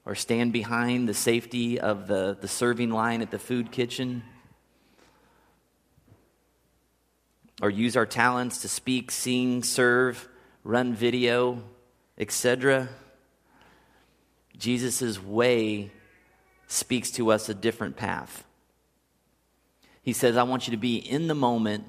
or 0.08 0.14
stand 0.14 0.54
behind 0.54 1.06
the 1.06 1.12
safety 1.12 1.78
of 1.78 2.06
the, 2.06 2.34
the 2.40 2.48
serving 2.48 2.88
line 2.88 3.20
at 3.20 3.30
the 3.30 3.38
food 3.38 3.70
kitchen, 3.70 4.22
or 7.60 7.68
use 7.68 7.94
our 7.94 8.06
talents 8.06 8.62
to 8.62 8.68
speak, 8.68 9.10
sing, 9.10 9.62
serve, 9.62 10.26
run 10.64 10.94
video, 10.94 11.62
etc. 12.16 12.88
Jesus' 14.56 15.22
way 15.22 15.90
speaks 16.68 17.10
to 17.10 17.30
us 17.30 17.50
a 17.50 17.54
different 17.54 17.94
path. 17.94 18.44
He 20.00 20.14
says, 20.14 20.38
I 20.38 20.44
want 20.44 20.66
you 20.66 20.70
to 20.70 20.78
be 20.78 20.96
in 20.96 21.28
the 21.28 21.34
moment 21.34 21.84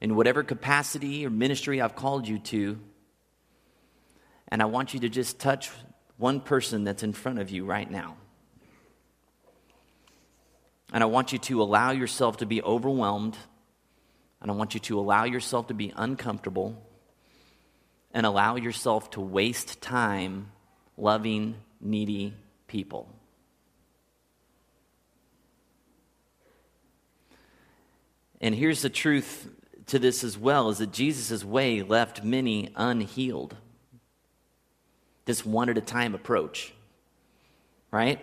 in 0.00 0.16
whatever 0.16 0.42
capacity 0.42 1.26
or 1.26 1.30
ministry 1.30 1.82
I've 1.82 1.94
called 1.94 2.26
you 2.26 2.38
to. 2.38 2.78
And 4.48 4.62
I 4.62 4.64
want 4.64 4.94
you 4.94 5.00
to 5.00 5.10
just 5.10 5.38
touch 5.38 5.70
one 6.20 6.40
person 6.40 6.84
that's 6.84 7.02
in 7.02 7.12
front 7.12 7.38
of 7.38 7.50
you 7.50 7.64
right 7.64 7.90
now. 7.90 8.16
And 10.92 11.02
I 11.02 11.06
want 11.06 11.32
you 11.32 11.38
to 11.38 11.62
allow 11.62 11.92
yourself 11.92 12.38
to 12.38 12.46
be 12.46 12.62
overwhelmed. 12.62 13.36
And 14.40 14.50
I 14.50 14.54
want 14.54 14.74
you 14.74 14.80
to 14.80 14.98
allow 14.98 15.24
yourself 15.24 15.68
to 15.68 15.74
be 15.74 15.92
uncomfortable. 15.96 16.80
And 18.12 18.26
allow 18.26 18.56
yourself 18.56 19.10
to 19.12 19.20
waste 19.20 19.80
time 19.80 20.52
loving 20.96 21.54
needy 21.80 22.34
people. 22.66 23.08
And 28.40 28.54
here's 28.54 28.82
the 28.82 28.90
truth 28.90 29.48
to 29.86 29.98
this 29.98 30.24
as 30.24 30.36
well 30.36 30.70
is 30.70 30.78
that 30.78 30.92
Jesus' 30.92 31.44
way 31.44 31.82
left 31.82 32.24
many 32.24 32.70
unhealed. 32.76 33.56
This 35.30 35.46
one 35.46 35.68
at 35.68 35.78
a 35.78 35.80
time 35.80 36.16
approach, 36.16 36.72
right? 37.92 38.18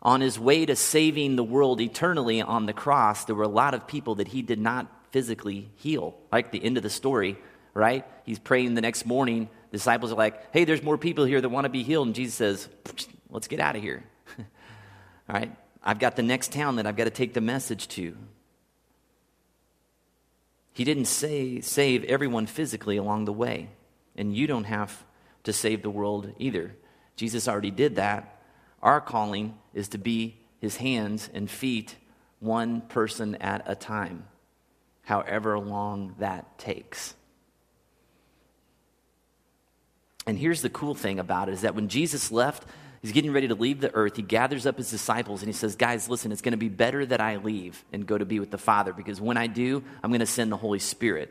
On 0.00 0.22
his 0.22 0.38
way 0.38 0.64
to 0.64 0.74
saving 0.74 1.36
the 1.36 1.44
world 1.44 1.78
eternally 1.78 2.40
on 2.40 2.64
the 2.64 2.72
cross, 2.72 3.26
there 3.26 3.34
were 3.34 3.42
a 3.42 3.48
lot 3.48 3.74
of 3.74 3.86
people 3.86 4.14
that 4.14 4.28
he 4.28 4.40
did 4.40 4.58
not 4.58 4.90
physically 5.10 5.68
heal. 5.76 6.16
Like 6.32 6.52
the 6.52 6.64
end 6.64 6.78
of 6.78 6.82
the 6.82 6.88
story, 6.88 7.36
right? 7.74 8.06
He's 8.24 8.38
praying 8.38 8.72
the 8.72 8.80
next 8.80 9.04
morning. 9.04 9.50
Disciples 9.72 10.10
are 10.10 10.14
like, 10.14 10.54
hey, 10.54 10.64
there's 10.64 10.82
more 10.82 10.96
people 10.96 11.26
here 11.26 11.42
that 11.42 11.50
want 11.50 11.66
to 11.66 11.68
be 11.68 11.82
healed. 11.82 12.06
And 12.06 12.14
Jesus 12.14 12.34
says, 12.34 12.68
let's 13.28 13.46
get 13.46 13.60
out 13.60 13.76
of 13.76 13.82
here. 13.82 14.02
All 14.38 14.44
right? 15.34 15.54
I've 15.82 15.98
got 15.98 16.16
the 16.16 16.22
next 16.22 16.50
town 16.50 16.76
that 16.76 16.86
I've 16.86 16.96
got 16.96 17.04
to 17.04 17.10
take 17.10 17.34
the 17.34 17.42
message 17.42 17.88
to. 17.88 18.16
He 20.72 20.84
didn't 20.84 21.08
say, 21.08 21.60
save 21.60 22.04
everyone 22.04 22.46
physically 22.46 22.96
along 22.96 23.26
the 23.26 23.34
way, 23.34 23.68
and 24.16 24.34
you 24.34 24.46
don't 24.46 24.64
have 24.64 25.04
to 25.44 25.52
save 25.52 25.82
the 25.82 25.90
world 25.90 26.32
either. 26.38 26.74
Jesus 27.16 27.48
already 27.48 27.70
did 27.70 27.96
that. 27.96 28.42
Our 28.82 29.00
calling 29.00 29.56
is 29.72 29.88
to 29.88 29.98
be 29.98 30.36
his 30.60 30.76
hands 30.76 31.30
and 31.32 31.50
feet, 31.50 31.96
one 32.40 32.80
person 32.82 33.36
at 33.36 33.62
a 33.66 33.74
time, 33.74 34.26
however 35.02 35.58
long 35.58 36.14
that 36.18 36.58
takes. 36.58 37.14
And 40.26 40.38
here's 40.38 40.62
the 40.62 40.70
cool 40.70 40.94
thing 40.94 41.18
about 41.18 41.48
it 41.48 41.52
is 41.52 41.60
that 41.62 41.74
when 41.74 41.88
Jesus 41.88 42.32
left, 42.32 42.64
He's 43.04 43.12
getting 43.12 43.34
ready 43.34 43.48
to 43.48 43.54
leave 43.54 43.82
the 43.82 43.94
earth. 43.94 44.16
He 44.16 44.22
gathers 44.22 44.64
up 44.64 44.78
his 44.78 44.90
disciples 44.90 45.42
and 45.42 45.48
he 45.50 45.52
says, 45.52 45.76
Guys, 45.76 46.08
listen, 46.08 46.32
it's 46.32 46.40
going 46.40 46.52
to 46.52 46.56
be 46.56 46.70
better 46.70 47.04
that 47.04 47.20
I 47.20 47.36
leave 47.36 47.84
and 47.92 48.06
go 48.06 48.16
to 48.16 48.24
be 48.24 48.40
with 48.40 48.50
the 48.50 48.56
Father 48.56 48.94
because 48.94 49.20
when 49.20 49.36
I 49.36 49.46
do, 49.46 49.84
I'm 50.02 50.08
going 50.08 50.20
to 50.20 50.26
send 50.26 50.50
the 50.50 50.56
Holy 50.56 50.78
Spirit. 50.78 51.30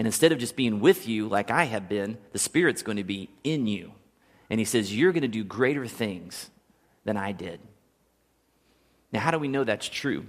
And 0.00 0.06
instead 0.06 0.32
of 0.32 0.38
just 0.38 0.56
being 0.56 0.80
with 0.80 1.06
you 1.06 1.28
like 1.28 1.50
I 1.50 1.64
have 1.64 1.86
been, 1.86 2.16
the 2.32 2.38
Spirit's 2.38 2.80
going 2.80 2.96
to 2.96 3.04
be 3.04 3.28
in 3.44 3.66
you. 3.66 3.92
And 4.48 4.58
he 4.58 4.64
says, 4.64 4.96
You're 4.96 5.12
going 5.12 5.20
to 5.20 5.28
do 5.28 5.44
greater 5.44 5.86
things 5.86 6.48
than 7.04 7.18
I 7.18 7.32
did. 7.32 7.60
Now, 9.12 9.20
how 9.20 9.30
do 9.30 9.38
we 9.38 9.46
know 9.46 9.62
that's 9.62 9.90
true? 9.90 10.24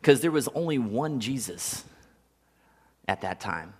Because 0.00 0.22
there 0.22 0.32
was 0.32 0.48
only 0.56 0.76
one 0.76 1.20
Jesus 1.20 1.84
at 3.06 3.20
that 3.20 3.38
time 3.38 3.74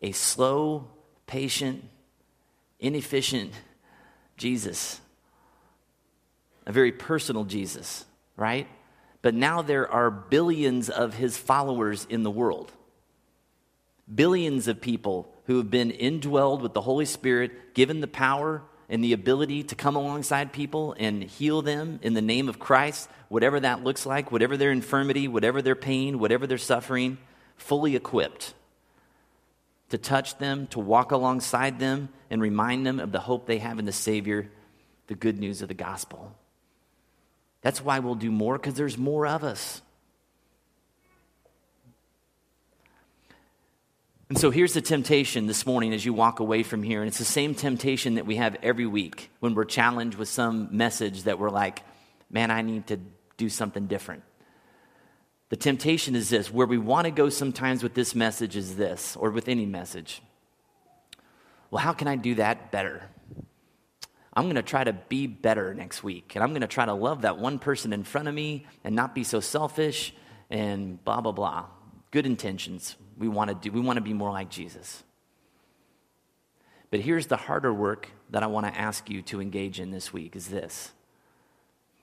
a 0.00 0.12
slow, 0.12 0.88
patient, 1.26 1.84
inefficient 2.80 3.52
Jesus, 4.38 4.98
a 6.64 6.72
very 6.72 6.92
personal 6.92 7.44
Jesus, 7.44 8.06
right? 8.34 8.66
But 9.20 9.34
now 9.34 9.60
there 9.60 9.92
are 9.92 10.10
billions 10.10 10.88
of 10.88 11.12
his 11.12 11.36
followers 11.36 12.06
in 12.08 12.22
the 12.22 12.30
world. 12.30 12.72
Billions 14.12 14.68
of 14.68 14.80
people 14.80 15.32
who 15.44 15.58
have 15.58 15.70
been 15.70 15.90
indwelled 15.90 16.60
with 16.60 16.74
the 16.74 16.80
Holy 16.80 17.04
Spirit, 17.04 17.74
given 17.74 18.00
the 18.00 18.06
power 18.06 18.62
and 18.88 19.04
the 19.04 19.12
ability 19.12 19.64
to 19.64 19.74
come 19.74 19.96
alongside 19.96 20.52
people 20.52 20.94
and 20.98 21.22
heal 21.22 21.62
them 21.62 22.00
in 22.02 22.14
the 22.14 22.22
name 22.22 22.48
of 22.48 22.58
Christ, 22.58 23.08
whatever 23.28 23.60
that 23.60 23.84
looks 23.84 24.06
like, 24.06 24.32
whatever 24.32 24.56
their 24.56 24.72
infirmity, 24.72 25.28
whatever 25.28 25.60
their 25.60 25.74
pain, 25.74 26.18
whatever 26.18 26.46
their 26.46 26.58
suffering, 26.58 27.18
fully 27.56 27.96
equipped 27.96 28.54
to 29.90 29.98
touch 29.98 30.38
them, 30.38 30.66
to 30.68 30.78
walk 30.78 31.12
alongside 31.12 31.78
them, 31.78 32.10
and 32.30 32.42
remind 32.42 32.86
them 32.86 33.00
of 33.00 33.12
the 33.12 33.20
hope 33.20 33.46
they 33.46 33.58
have 33.58 33.78
in 33.78 33.84
the 33.84 33.92
Savior, 33.92 34.50
the 35.06 35.14
good 35.14 35.38
news 35.38 35.62
of 35.62 35.68
the 35.68 35.74
gospel. 35.74 36.34
That's 37.62 37.82
why 37.82 37.98
we'll 37.98 38.14
do 38.14 38.30
more, 38.30 38.58
because 38.58 38.74
there's 38.74 38.98
more 38.98 39.26
of 39.26 39.44
us. 39.44 39.80
And 44.28 44.36
so 44.36 44.50
here's 44.50 44.74
the 44.74 44.82
temptation 44.82 45.46
this 45.46 45.64
morning 45.64 45.94
as 45.94 46.04
you 46.04 46.12
walk 46.12 46.40
away 46.40 46.62
from 46.62 46.82
here. 46.82 47.00
And 47.00 47.08
it's 47.08 47.18
the 47.18 47.24
same 47.24 47.54
temptation 47.54 48.16
that 48.16 48.26
we 48.26 48.36
have 48.36 48.56
every 48.62 48.86
week 48.86 49.30
when 49.40 49.54
we're 49.54 49.64
challenged 49.64 50.18
with 50.18 50.28
some 50.28 50.68
message 50.70 51.22
that 51.22 51.38
we're 51.38 51.48
like, 51.48 51.82
man, 52.30 52.50
I 52.50 52.60
need 52.60 52.88
to 52.88 53.00
do 53.38 53.48
something 53.48 53.86
different. 53.86 54.22
The 55.48 55.56
temptation 55.56 56.14
is 56.14 56.28
this 56.28 56.52
where 56.52 56.66
we 56.66 56.76
want 56.76 57.06
to 57.06 57.10
go 57.10 57.30
sometimes 57.30 57.82
with 57.82 57.94
this 57.94 58.14
message 58.14 58.54
is 58.54 58.76
this, 58.76 59.16
or 59.16 59.30
with 59.30 59.48
any 59.48 59.64
message. 59.64 60.20
Well, 61.70 61.82
how 61.82 61.94
can 61.94 62.06
I 62.06 62.16
do 62.16 62.34
that 62.34 62.70
better? 62.70 63.08
I'm 64.34 64.44
going 64.44 64.56
to 64.56 64.62
try 64.62 64.84
to 64.84 64.92
be 64.92 65.26
better 65.26 65.72
next 65.72 66.04
week. 66.04 66.32
And 66.34 66.44
I'm 66.44 66.50
going 66.50 66.60
to 66.60 66.66
try 66.66 66.84
to 66.84 66.92
love 66.92 67.22
that 67.22 67.38
one 67.38 67.58
person 67.58 67.94
in 67.94 68.04
front 68.04 68.28
of 68.28 68.34
me 68.34 68.66
and 68.84 68.94
not 68.94 69.14
be 69.14 69.24
so 69.24 69.40
selfish 69.40 70.12
and 70.50 71.02
blah, 71.02 71.22
blah, 71.22 71.32
blah. 71.32 71.64
Good 72.10 72.26
intentions. 72.26 72.96
We 73.18 73.28
want 73.28 73.48
to 73.48 73.54
do, 73.54 73.72
we 73.72 73.80
want 73.80 73.96
to 73.96 74.02
be 74.02 74.12
more 74.12 74.30
like 74.30 74.48
Jesus. 74.48 75.02
But 76.90 77.00
here's 77.00 77.26
the 77.26 77.36
harder 77.36 77.72
work 77.74 78.08
that 78.30 78.42
I 78.42 78.46
want 78.46 78.66
to 78.66 78.78
ask 78.78 79.10
you 79.10 79.20
to 79.22 79.40
engage 79.40 79.80
in 79.80 79.90
this 79.90 80.12
week 80.12 80.36
is 80.36 80.48
this 80.48 80.92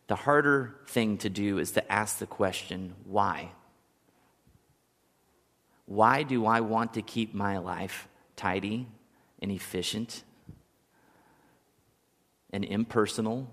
the 0.07 0.15
harder 0.15 0.75
thing 0.87 1.17
to 1.19 1.29
do 1.29 1.57
is 1.57 1.71
to 1.71 1.91
ask 1.91 2.19
the 2.19 2.27
question, 2.27 2.93
why? 3.05 3.51
Why 5.87 6.23
do 6.23 6.45
I 6.45 6.61
want 6.61 6.93
to 6.93 7.01
keep 7.01 7.33
my 7.33 7.57
life 7.57 8.07
tidy 8.35 8.87
and 9.41 9.51
efficient 9.51 10.23
and 12.51 12.63
impersonal 12.63 13.47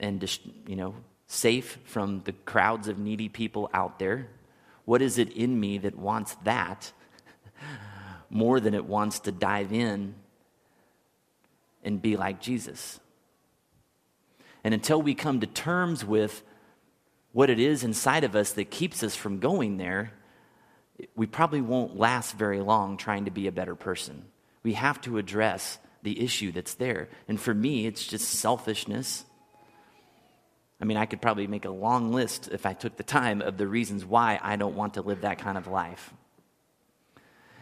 and 0.00 0.38
you 0.66 0.76
know 0.76 0.94
safe 1.26 1.78
from 1.84 2.20
the 2.24 2.32
crowds 2.32 2.88
of 2.88 2.98
needy 2.98 3.28
people 3.28 3.70
out 3.72 3.98
there? 3.98 4.28
What 4.84 5.02
is 5.02 5.18
it 5.18 5.32
in 5.32 5.58
me 5.58 5.78
that 5.78 5.96
wants 5.96 6.36
that 6.44 6.92
more 8.30 8.60
than 8.60 8.74
it 8.74 8.84
wants 8.84 9.20
to 9.20 9.32
dive 9.32 9.72
in 9.72 10.14
and 11.84 12.00
be 12.00 12.16
like 12.16 12.40
Jesus. 12.40 12.98
And 14.64 14.72
until 14.72 15.00
we 15.00 15.14
come 15.14 15.40
to 15.40 15.46
terms 15.46 16.04
with 16.04 16.42
what 17.32 17.50
it 17.50 17.60
is 17.60 17.84
inside 17.84 18.24
of 18.24 18.34
us 18.34 18.52
that 18.52 18.70
keeps 18.70 19.02
us 19.02 19.14
from 19.14 19.38
going 19.38 19.76
there, 19.76 20.12
we 21.14 21.26
probably 21.26 21.60
won't 21.60 21.96
last 21.96 22.34
very 22.36 22.60
long 22.60 22.96
trying 22.96 23.26
to 23.26 23.30
be 23.30 23.46
a 23.46 23.52
better 23.52 23.74
person. 23.74 24.24
We 24.62 24.72
have 24.72 25.00
to 25.02 25.18
address 25.18 25.78
the 26.02 26.22
issue 26.22 26.52
that's 26.52 26.74
there. 26.74 27.08
And 27.28 27.38
for 27.38 27.52
me, 27.52 27.86
it's 27.86 28.06
just 28.06 28.28
selfishness. 28.28 29.24
I 30.80 30.84
mean, 30.84 30.96
I 30.96 31.06
could 31.06 31.22
probably 31.22 31.46
make 31.46 31.64
a 31.64 31.70
long 31.70 32.12
list 32.12 32.48
if 32.52 32.66
I 32.66 32.72
took 32.72 32.96
the 32.96 33.02
time 33.04 33.40
of 33.40 33.56
the 33.56 33.66
reasons 33.66 34.04
why 34.04 34.38
I 34.42 34.56
don't 34.56 34.74
want 34.74 34.94
to 34.94 35.02
live 35.02 35.22
that 35.22 35.38
kind 35.38 35.56
of 35.56 35.66
life. 35.66 36.12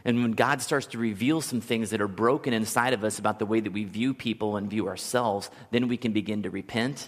And 0.04 0.22
when 0.22 0.32
God 0.32 0.60
starts 0.60 0.86
to 0.88 0.98
reveal 0.98 1.40
some 1.40 1.60
things 1.60 1.90
that 1.90 2.00
are 2.00 2.08
broken 2.08 2.52
inside 2.52 2.92
of 2.92 3.04
us 3.04 3.18
about 3.18 3.38
the 3.38 3.46
way 3.46 3.60
that 3.60 3.72
we 3.72 3.84
view 3.84 4.14
people 4.14 4.56
and 4.56 4.68
view 4.68 4.88
ourselves, 4.88 5.50
then 5.70 5.88
we 5.88 5.96
can 5.96 6.12
begin 6.12 6.42
to 6.42 6.50
repent. 6.50 7.06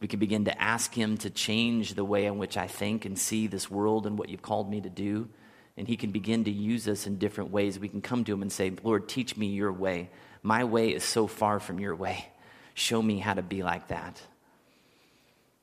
We 0.00 0.08
can 0.08 0.20
begin 0.20 0.44
to 0.44 0.62
ask 0.62 0.92
Him 0.92 1.16
to 1.18 1.30
change 1.30 1.94
the 1.94 2.04
way 2.04 2.26
in 2.26 2.36
which 2.36 2.58
I 2.58 2.66
think 2.66 3.06
and 3.06 3.18
see 3.18 3.46
this 3.46 3.70
world 3.70 4.06
and 4.06 4.18
what 4.18 4.28
you've 4.28 4.42
called 4.42 4.70
me 4.70 4.82
to 4.82 4.90
do. 4.90 5.28
And 5.78 5.88
He 5.88 5.96
can 5.96 6.10
begin 6.10 6.44
to 6.44 6.50
use 6.50 6.86
us 6.88 7.06
in 7.06 7.16
different 7.16 7.50
ways. 7.50 7.78
We 7.78 7.88
can 7.88 8.02
come 8.02 8.24
to 8.24 8.34
Him 8.34 8.42
and 8.42 8.52
say, 8.52 8.72
Lord, 8.82 9.08
teach 9.08 9.36
me 9.36 9.46
your 9.46 9.72
way. 9.72 10.10
My 10.42 10.64
way 10.64 10.90
is 10.90 11.04
so 11.04 11.26
far 11.26 11.58
from 11.58 11.80
your 11.80 11.96
way. 11.96 12.28
Show 12.74 13.00
me 13.00 13.18
how 13.18 13.32
to 13.32 13.42
be 13.42 13.62
like 13.62 13.88
that. 13.88 14.20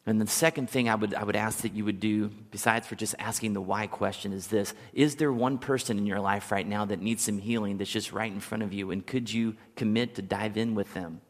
And 0.06 0.20
the 0.20 0.28
second 0.28 0.70
thing 0.70 0.90
I 0.90 0.96
would, 0.96 1.14
I 1.14 1.24
would 1.24 1.38
ask 1.38 1.60
that 1.60 1.74
you 1.74 1.86
would 1.86 2.02
do, 2.02 2.30
besides 2.52 2.86
for 2.86 2.96
just 2.96 3.16
asking 3.20 3.54
the 3.54 3.62
why 3.62 3.88
question, 3.88 4.34
is 4.34 4.48
this 4.48 4.74
Is 4.92 5.16
there 5.16 5.32
one 5.32 5.58
person 5.58 5.98
in 5.98 6.06
your 6.06 6.20
life 6.20 6.52
right 6.52 6.68
now 6.68 6.86
that 6.86 7.02
needs 7.02 7.24
some 7.24 7.38
healing 7.38 7.78
that's 7.78 7.90
just 7.90 8.12
right 8.12 8.32
in 8.32 8.42
front 8.42 8.64
of 8.64 8.74
you? 8.74 8.92
And 8.92 9.06
could 9.06 9.32
you 9.32 9.56
commit 9.76 10.16
to 10.16 10.22
dive 10.22 10.58
in 10.58 10.76
with 10.76 10.94
them? 10.94 11.22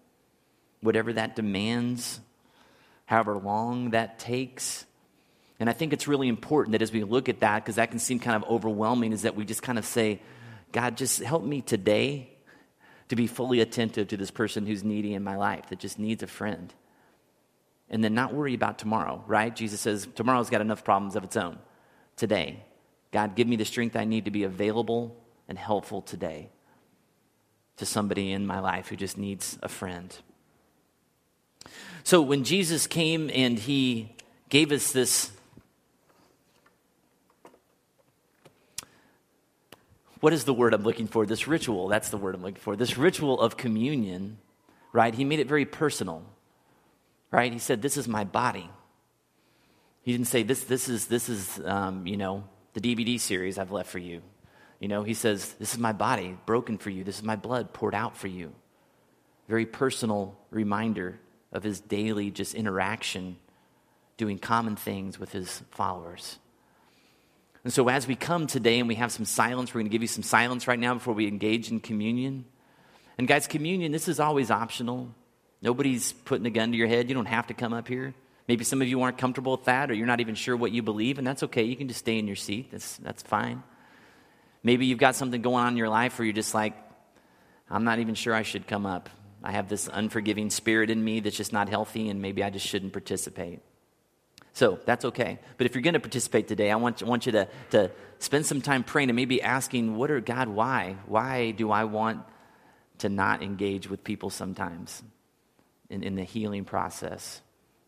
Whatever 0.81 1.13
that 1.13 1.35
demands, 1.35 2.19
however 3.05 3.37
long 3.37 3.91
that 3.91 4.17
takes. 4.17 4.85
And 5.59 5.69
I 5.69 5.73
think 5.73 5.93
it's 5.93 6.07
really 6.07 6.27
important 6.27 6.71
that 6.71 6.81
as 6.81 6.91
we 6.91 7.03
look 7.03 7.29
at 7.29 7.41
that, 7.41 7.63
because 7.63 7.75
that 7.75 7.91
can 7.91 7.99
seem 7.99 8.19
kind 8.19 8.35
of 8.35 8.49
overwhelming, 8.49 9.13
is 9.13 9.21
that 9.21 9.35
we 9.35 9.45
just 9.45 9.61
kind 9.61 9.77
of 9.77 9.85
say, 9.85 10.19
God, 10.71 10.97
just 10.97 11.21
help 11.21 11.43
me 11.43 11.61
today 11.61 12.31
to 13.09 13.15
be 13.15 13.27
fully 13.27 13.61
attentive 13.61 14.07
to 14.07 14.17
this 14.17 14.31
person 14.31 14.65
who's 14.65 14.83
needy 14.83 15.13
in 15.13 15.23
my 15.23 15.35
life, 15.35 15.69
that 15.69 15.77
just 15.77 15.99
needs 15.99 16.23
a 16.23 16.27
friend 16.27 16.73
and 17.93 18.03
then 18.03 18.15
not 18.15 18.33
worry 18.33 18.55
about 18.55 18.79
tomorrow, 18.79 19.23
right? 19.27 19.55
Jesus 19.55 19.79
says, 19.79 20.07
tomorrow's 20.15 20.49
got 20.49 20.61
enough 20.61 20.83
problems 20.83 21.15
of 21.15 21.23
its 21.23 21.37
own. 21.37 21.59
Today, 22.17 22.63
God, 23.11 23.35
give 23.35 23.47
me 23.47 23.55
the 23.55 23.65
strength 23.65 23.95
I 23.95 24.03
need 24.03 24.25
to 24.25 24.31
be 24.31 24.43
available 24.43 25.15
and 25.47 25.59
helpful 25.59 26.01
today 26.01 26.49
to 27.77 27.85
somebody 27.85 28.31
in 28.31 28.47
my 28.47 28.59
life 28.59 28.87
who 28.87 28.95
just 28.95 29.15
needs 29.15 29.59
a 29.61 29.69
friend. 29.69 30.17
So 32.03 32.19
when 32.19 32.43
Jesus 32.43 32.87
came 32.87 33.29
and 33.31 33.59
he 33.59 34.15
gave 34.49 34.71
us 34.71 34.91
this 34.91 35.31
what 40.19 40.33
is 40.33 40.45
the 40.45 40.53
word 40.53 40.73
I'm 40.73 40.83
looking 40.83 41.05
for? 41.05 41.27
This 41.27 41.47
ritual, 41.47 41.89
that's 41.89 42.09
the 42.09 42.17
word 42.17 42.33
I'm 42.33 42.41
looking 42.41 42.59
for. 42.59 42.75
This 42.75 42.97
ritual 42.97 43.39
of 43.39 43.55
communion, 43.55 44.39
right? 44.93 45.13
He 45.13 45.25
made 45.25 45.39
it 45.39 45.47
very 45.47 45.65
personal 45.65 46.23
right? 47.33 47.51
He 47.51 47.59
said, 47.59 47.81
This 47.81 47.97
is 47.97 48.07
my 48.07 48.23
body. 48.23 48.69
He 50.03 50.11
didn't 50.11 50.27
say, 50.27 50.43
This, 50.43 50.63
this 50.63 50.87
is, 50.87 51.07
this 51.07 51.27
is 51.27 51.59
um, 51.65 52.07
you 52.07 52.15
know, 52.15 52.45
the 52.73 52.79
DVD 52.79 53.19
series 53.19 53.57
I've 53.57 53.71
left 53.71 53.89
for 53.89 53.99
you. 53.99 54.21
You 54.79 54.87
know, 54.87 55.03
he 55.03 55.13
says, 55.13 55.53
This 55.53 55.73
is 55.73 55.79
my 55.79 55.91
body 55.91 56.37
broken 56.45 56.77
for 56.77 56.89
you. 56.89 57.03
This 57.03 57.17
is 57.17 57.23
my 57.23 57.35
blood 57.35 57.73
poured 57.73 57.95
out 57.95 58.15
for 58.15 58.27
you. 58.27 58.53
Very 59.49 59.65
personal 59.65 60.37
reminder 60.51 61.19
of 61.51 61.63
his 61.63 61.79
daily 61.79 62.31
just 62.31 62.53
interaction, 62.53 63.37
doing 64.15 64.39
common 64.39 64.75
things 64.75 65.19
with 65.19 65.31
his 65.31 65.63
followers. 65.71 66.37
And 67.63 67.71
so, 67.71 67.87
as 67.87 68.07
we 68.07 68.15
come 68.15 68.45
today 68.45 68.79
and 68.79 68.87
we 68.87 68.95
have 68.95 69.11
some 69.11 69.25
silence, 69.25 69.73
we're 69.73 69.79
going 69.81 69.89
to 69.89 69.91
give 69.91 70.01
you 70.01 70.07
some 70.07 70.23
silence 70.23 70.67
right 70.67 70.79
now 70.79 70.93
before 70.93 71.13
we 71.13 71.27
engage 71.27 71.71
in 71.71 71.79
communion. 71.79 72.45
And, 73.17 73.27
guys, 73.27 73.47
communion, 73.47 73.91
this 73.91 74.07
is 74.07 74.19
always 74.19 74.51
optional. 74.51 75.13
Nobody's 75.63 76.11
putting 76.11 76.45
a 76.45 76.49
gun 76.49 76.73
to 76.73 76.77
your 76.77 76.89
head. 76.89 77.07
You 77.07 77.15
don't 77.15 77.25
have 77.25 77.47
to 77.47 77.53
come 77.53 77.71
up 77.71 77.87
here. 77.87 78.13
Maybe 78.49 78.65
some 78.65 78.81
of 78.81 78.87
you 78.89 79.01
aren't 79.01 79.17
comfortable 79.17 79.53
with 79.53 79.63
that, 79.63 79.89
or 79.89 79.93
you're 79.93 80.05
not 80.05 80.19
even 80.19 80.35
sure 80.35 80.57
what 80.57 80.73
you 80.73 80.83
believe, 80.83 81.17
and 81.17 81.25
that's 81.25 81.41
okay. 81.43 81.63
You 81.63 81.77
can 81.77 81.87
just 81.87 82.01
stay 82.01 82.19
in 82.19 82.27
your 82.27 82.35
seat. 82.35 82.69
That's, 82.71 82.97
that's 82.97 83.23
fine. 83.23 83.63
Maybe 84.61 84.85
you've 84.85 84.99
got 84.99 85.15
something 85.15 85.41
going 85.41 85.63
on 85.63 85.71
in 85.71 85.77
your 85.77 85.87
life 85.87 86.19
where 86.19 86.25
you're 86.25 86.33
just 86.33 86.53
like, 86.53 86.73
I'm 87.69 87.85
not 87.85 87.99
even 87.99 88.13
sure 88.13 88.35
I 88.35 88.41
should 88.41 88.67
come 88.67 88.85
up. 88.85 89.09
I 89.41 89.53
have 89.53 89.69
this 89.69 89.89
unforgiving 89.91 90.49
spirit 90.49 90.89
in 90.89 91.01
me 91.01 91.21
that's 91.21 91.37
just 91.37 91.53
not 91.53 91.69
healthy, 91.69 92.09
and 92.09 92.21
maybe 92.21 92.43
I 92.43 92.49
just 92.49 92.67
shouldn't 92.67 92.91
participate. 92.91 93.61
So 94.51 94.79
that's 94.85 95.05
okay. 95.05 95.39
But 95.57 95.65
if 95.65 95.75
you're 95.75 95.81
going 95.81 95.93
to 95.93 96.01
participate 96.01 96.49
today, 96.49 96.71
I 96.71 96.75
want, 96.75 97.01
I 97.01 97.05
want 97.05 97.25
you 97.25 97.31
to, 97.31 97.47
to 97.71 97.89
spend 98.19 98.45
some 98.45 98.61
time 98.61 98.83
praying 98.83 99.09
and 99.09 99.15
maybe 99.15 99.41
asking, 99.41 99.95
What 99.95 100.11
are 100.11 100.19
God, 100.19 100.49
why? 100.49 100.97
Why 101.07 101.51
do 101.51 101.71
I 101.71 101.85
want 101.85 102.21
to 102.99 103.07
not 103.07 103.41
engage 103.41 103.89
with 103.89 104.03
people 104.03 104.29
sometimes? 104.29 105.01
In, 105.93 106.03
in 106.03 106.15
the 106.15 106.23
healing 106.23 106.65
process. 106.65 107.41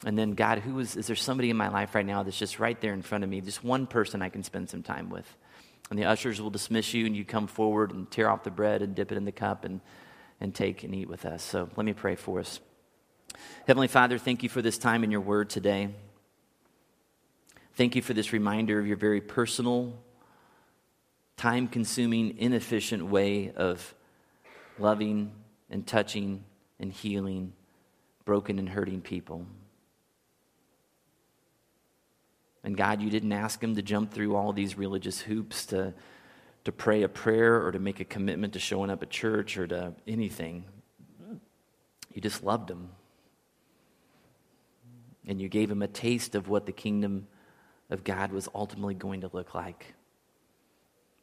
And 0.06 0.18
then, 0.18 0.32
God, 0.32 0.60
who 0.60 0.78
is, 0.80 0.96
is 0.96 1.08
there 1.08 1.16
somebody 1.16 1.50
in 1.50 1.58
my 1.58 1.70
life 1.70 1.96
right 1.96 2.06
now 2.06 2.22
that's 2.22 2.38
just 2.38 2.60
right 2.60 2.80
there 2.80 2.94
in 2.94 3.02
front 3.02 3.24
of 3.24 3.30
me? 3.30 3.42
Just 3.42 3.64
one 3.64 3.88
person 3.88 4.22
I 4.22 4.30
can 4.30 4.44
spend 4.44 4.70
some 4.70 4.84
time 4.84 5.10
with. 5.10 5.26
And 5.90 5.98
the 5.98 6.06
ushers 6.06 6.40
will 6.40 6.52
dismiss 6.52 6.94
you, 6.94 7.06
and 7.06 7.16
you 7.16 7.26
come 7.26 7.48
forward 7.48 7.92
and 7.92 8.10
tear 8.10 8.30
off 8.30 8.44
the 8.44 8.52
bread 8.52 8.82
and 8.82 8.94
dip 8.94 9.12
it 9.12 9.18
in 9.18 9.26
the 9.26 9.32
cup 9.32 9.66
and, 9.66 9.82
and 10.40 10.54
take 10.54 10.84
and 10.84 10.94
eat 10.94 11.10
with 11.10 11.26
us. 11.26 11.44
So 11.44 11.70
let 11.76 11.86
me 11.86 11.94
pray 11.94 12.16
for 12.16 12.40
us. 12.40 12.60
Heavenly 13.68 13.88
Father, 13.88 14.18
thank 14.18 14.44
you 14.44 14.50
for 14.50 14.62
this 14.62 14.78
time 14.78 15.04
in 15.04 15.12
your 15.12 15.22
word 15.22 15.50
today. 15.50 15.90
Thank 17.74 17.96
you 17.96 18.02
for 18.02 18.14
this 18.14 18.32
reminder 18.32 18.80
of 18.80 18.88
your 18.88 18.98
very 18.98 19.22
personal, 19.22 19.94
time 21.36 21.68
consuming, 21.68 22.38
inefficient 22.38 23.06
way 23.08 23.52
of 23.52 23.94
loving 24.78 25.32
and 25.70 25.86
touching 25.86 26.44
and 26.80 26.92
healing 26.92 27.54
broken 28.26 28.60
and 28.60 28.68
hurting 28.68 29.02
people. 29.02 29.46
And 32.64 32.76
God, 32.76 33.00
you 33.00 33.12
didn't 33.12 33.32
ask 33.32 33.64
him 33.64 33.76
to 33.76 33.84
jump 33.84 34.12
through 34.12 34.36
all 34.36 34.52
these 34.52 34.76
religious 34.76 35.22
hoops 35.22 35.68
to, 35.68 35.94
to 36.64 36.72
pray 36.72 37.04
a 37.04 37.08
prayer 37.08 37.64
or 37.64 37.72
to 37.72 37.78
make 37.78 38.00
a 38.00 38.06
commitment 38.06 38.54
to 38.54 38.60
showing 38.60 38.90
up 38.90 39.04
at 39.04 39.12
church 39.12 39.56
or 39.56 39.68
to 39.68 39.94
anything. 40.08 40.66
You 42.12 42.22
just 42.22 42.44
loved 42.44 42.72
him. 42.72 42.90
And 45.28 45.40
you 45.40 45.48
gave 45.48 45.70
him 45.70 45.84
a 45.84 45.88
taste 45.88 46.34
of 46.34 46.50
what 46.50 46.66
the 46.66 46.72
kingdom 46.72 47.28
of 47.92 48.04
God 48.04 48.32
was 48.32 48.50
ultimately 48.56 48.96
going 48.96 49.22
to 49.22 49.30
look 49.32 49.54
like. 49.54 49.94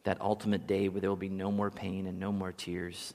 That 0.05 0.21
ultimate 0.21 0.69
day 0.69 0.89
where 0.89 1.01
there 1.01 1.11
will 1.11 1.17
be 1.17 1.29
no 1.29 1.51
more 1.51 1.71
pain 1.71 2.07
and 2.07 2.21
no 2.21 2.31
more 2.31 2.53
tears 2.53 3.15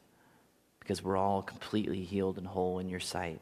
because 0.79 1.01
we're 1.01 1.17
all 1.17 1.41
completely 1.41 2.03
healed 2.03 2.38
and 2.38 2.47
whole 2.47 2.79
in 2.79 2.89
your 2.89 2.99
sight. 2.99 3.39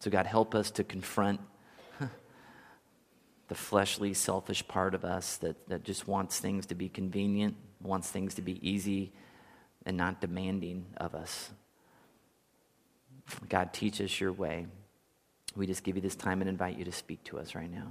So, 0.00 0.10
God, 0.10 0.26
help 0.26 0.54
us 0.54 0.70
to 0.72 0.84
confront 0.84 1.40
the 3.48 3.54
fleshly, 3.54 4.14
selfish 4.14 4.66
part 4.66 4.94
of 4.94 5.04
us 5.04 5.36
that, 5.38 5.68
that 5.68 5.84
just 5.84 6.08
wants 6.08 6.38
things 6.38 6.66
to 6.66 6.74
be 6.74 6.88
convenient, 6.88 7.56
wants 7.82 8.08
things 8.08 8.34
to 8.34 8.42
be 8.42 8.66
easy, 8.66 9.12
and 9.84 9.96
not 9.96 10.20
demanding 10.20 10.86
of 10.96 11.14
us. 11.14 11.50
God, 13.48 13.72
teach 13.72 14.00
us 14.00 14.20
your 14.20 14.32
way. 14.32 14.66
We 15.56 15.66
just 15.66 15.82
give 15.82 15.96
you 15.96 16.02
this 16.02 16.16
time 16.16 16.40
and 16.40 16.48
invite 16.48 16.78
you 16.78 16.84
to 16.84 16.92
speak 16.92 17.22
to 17.24 17.38
us 17.38 17.54
right 17.54 17.70
now. 17.70 17.90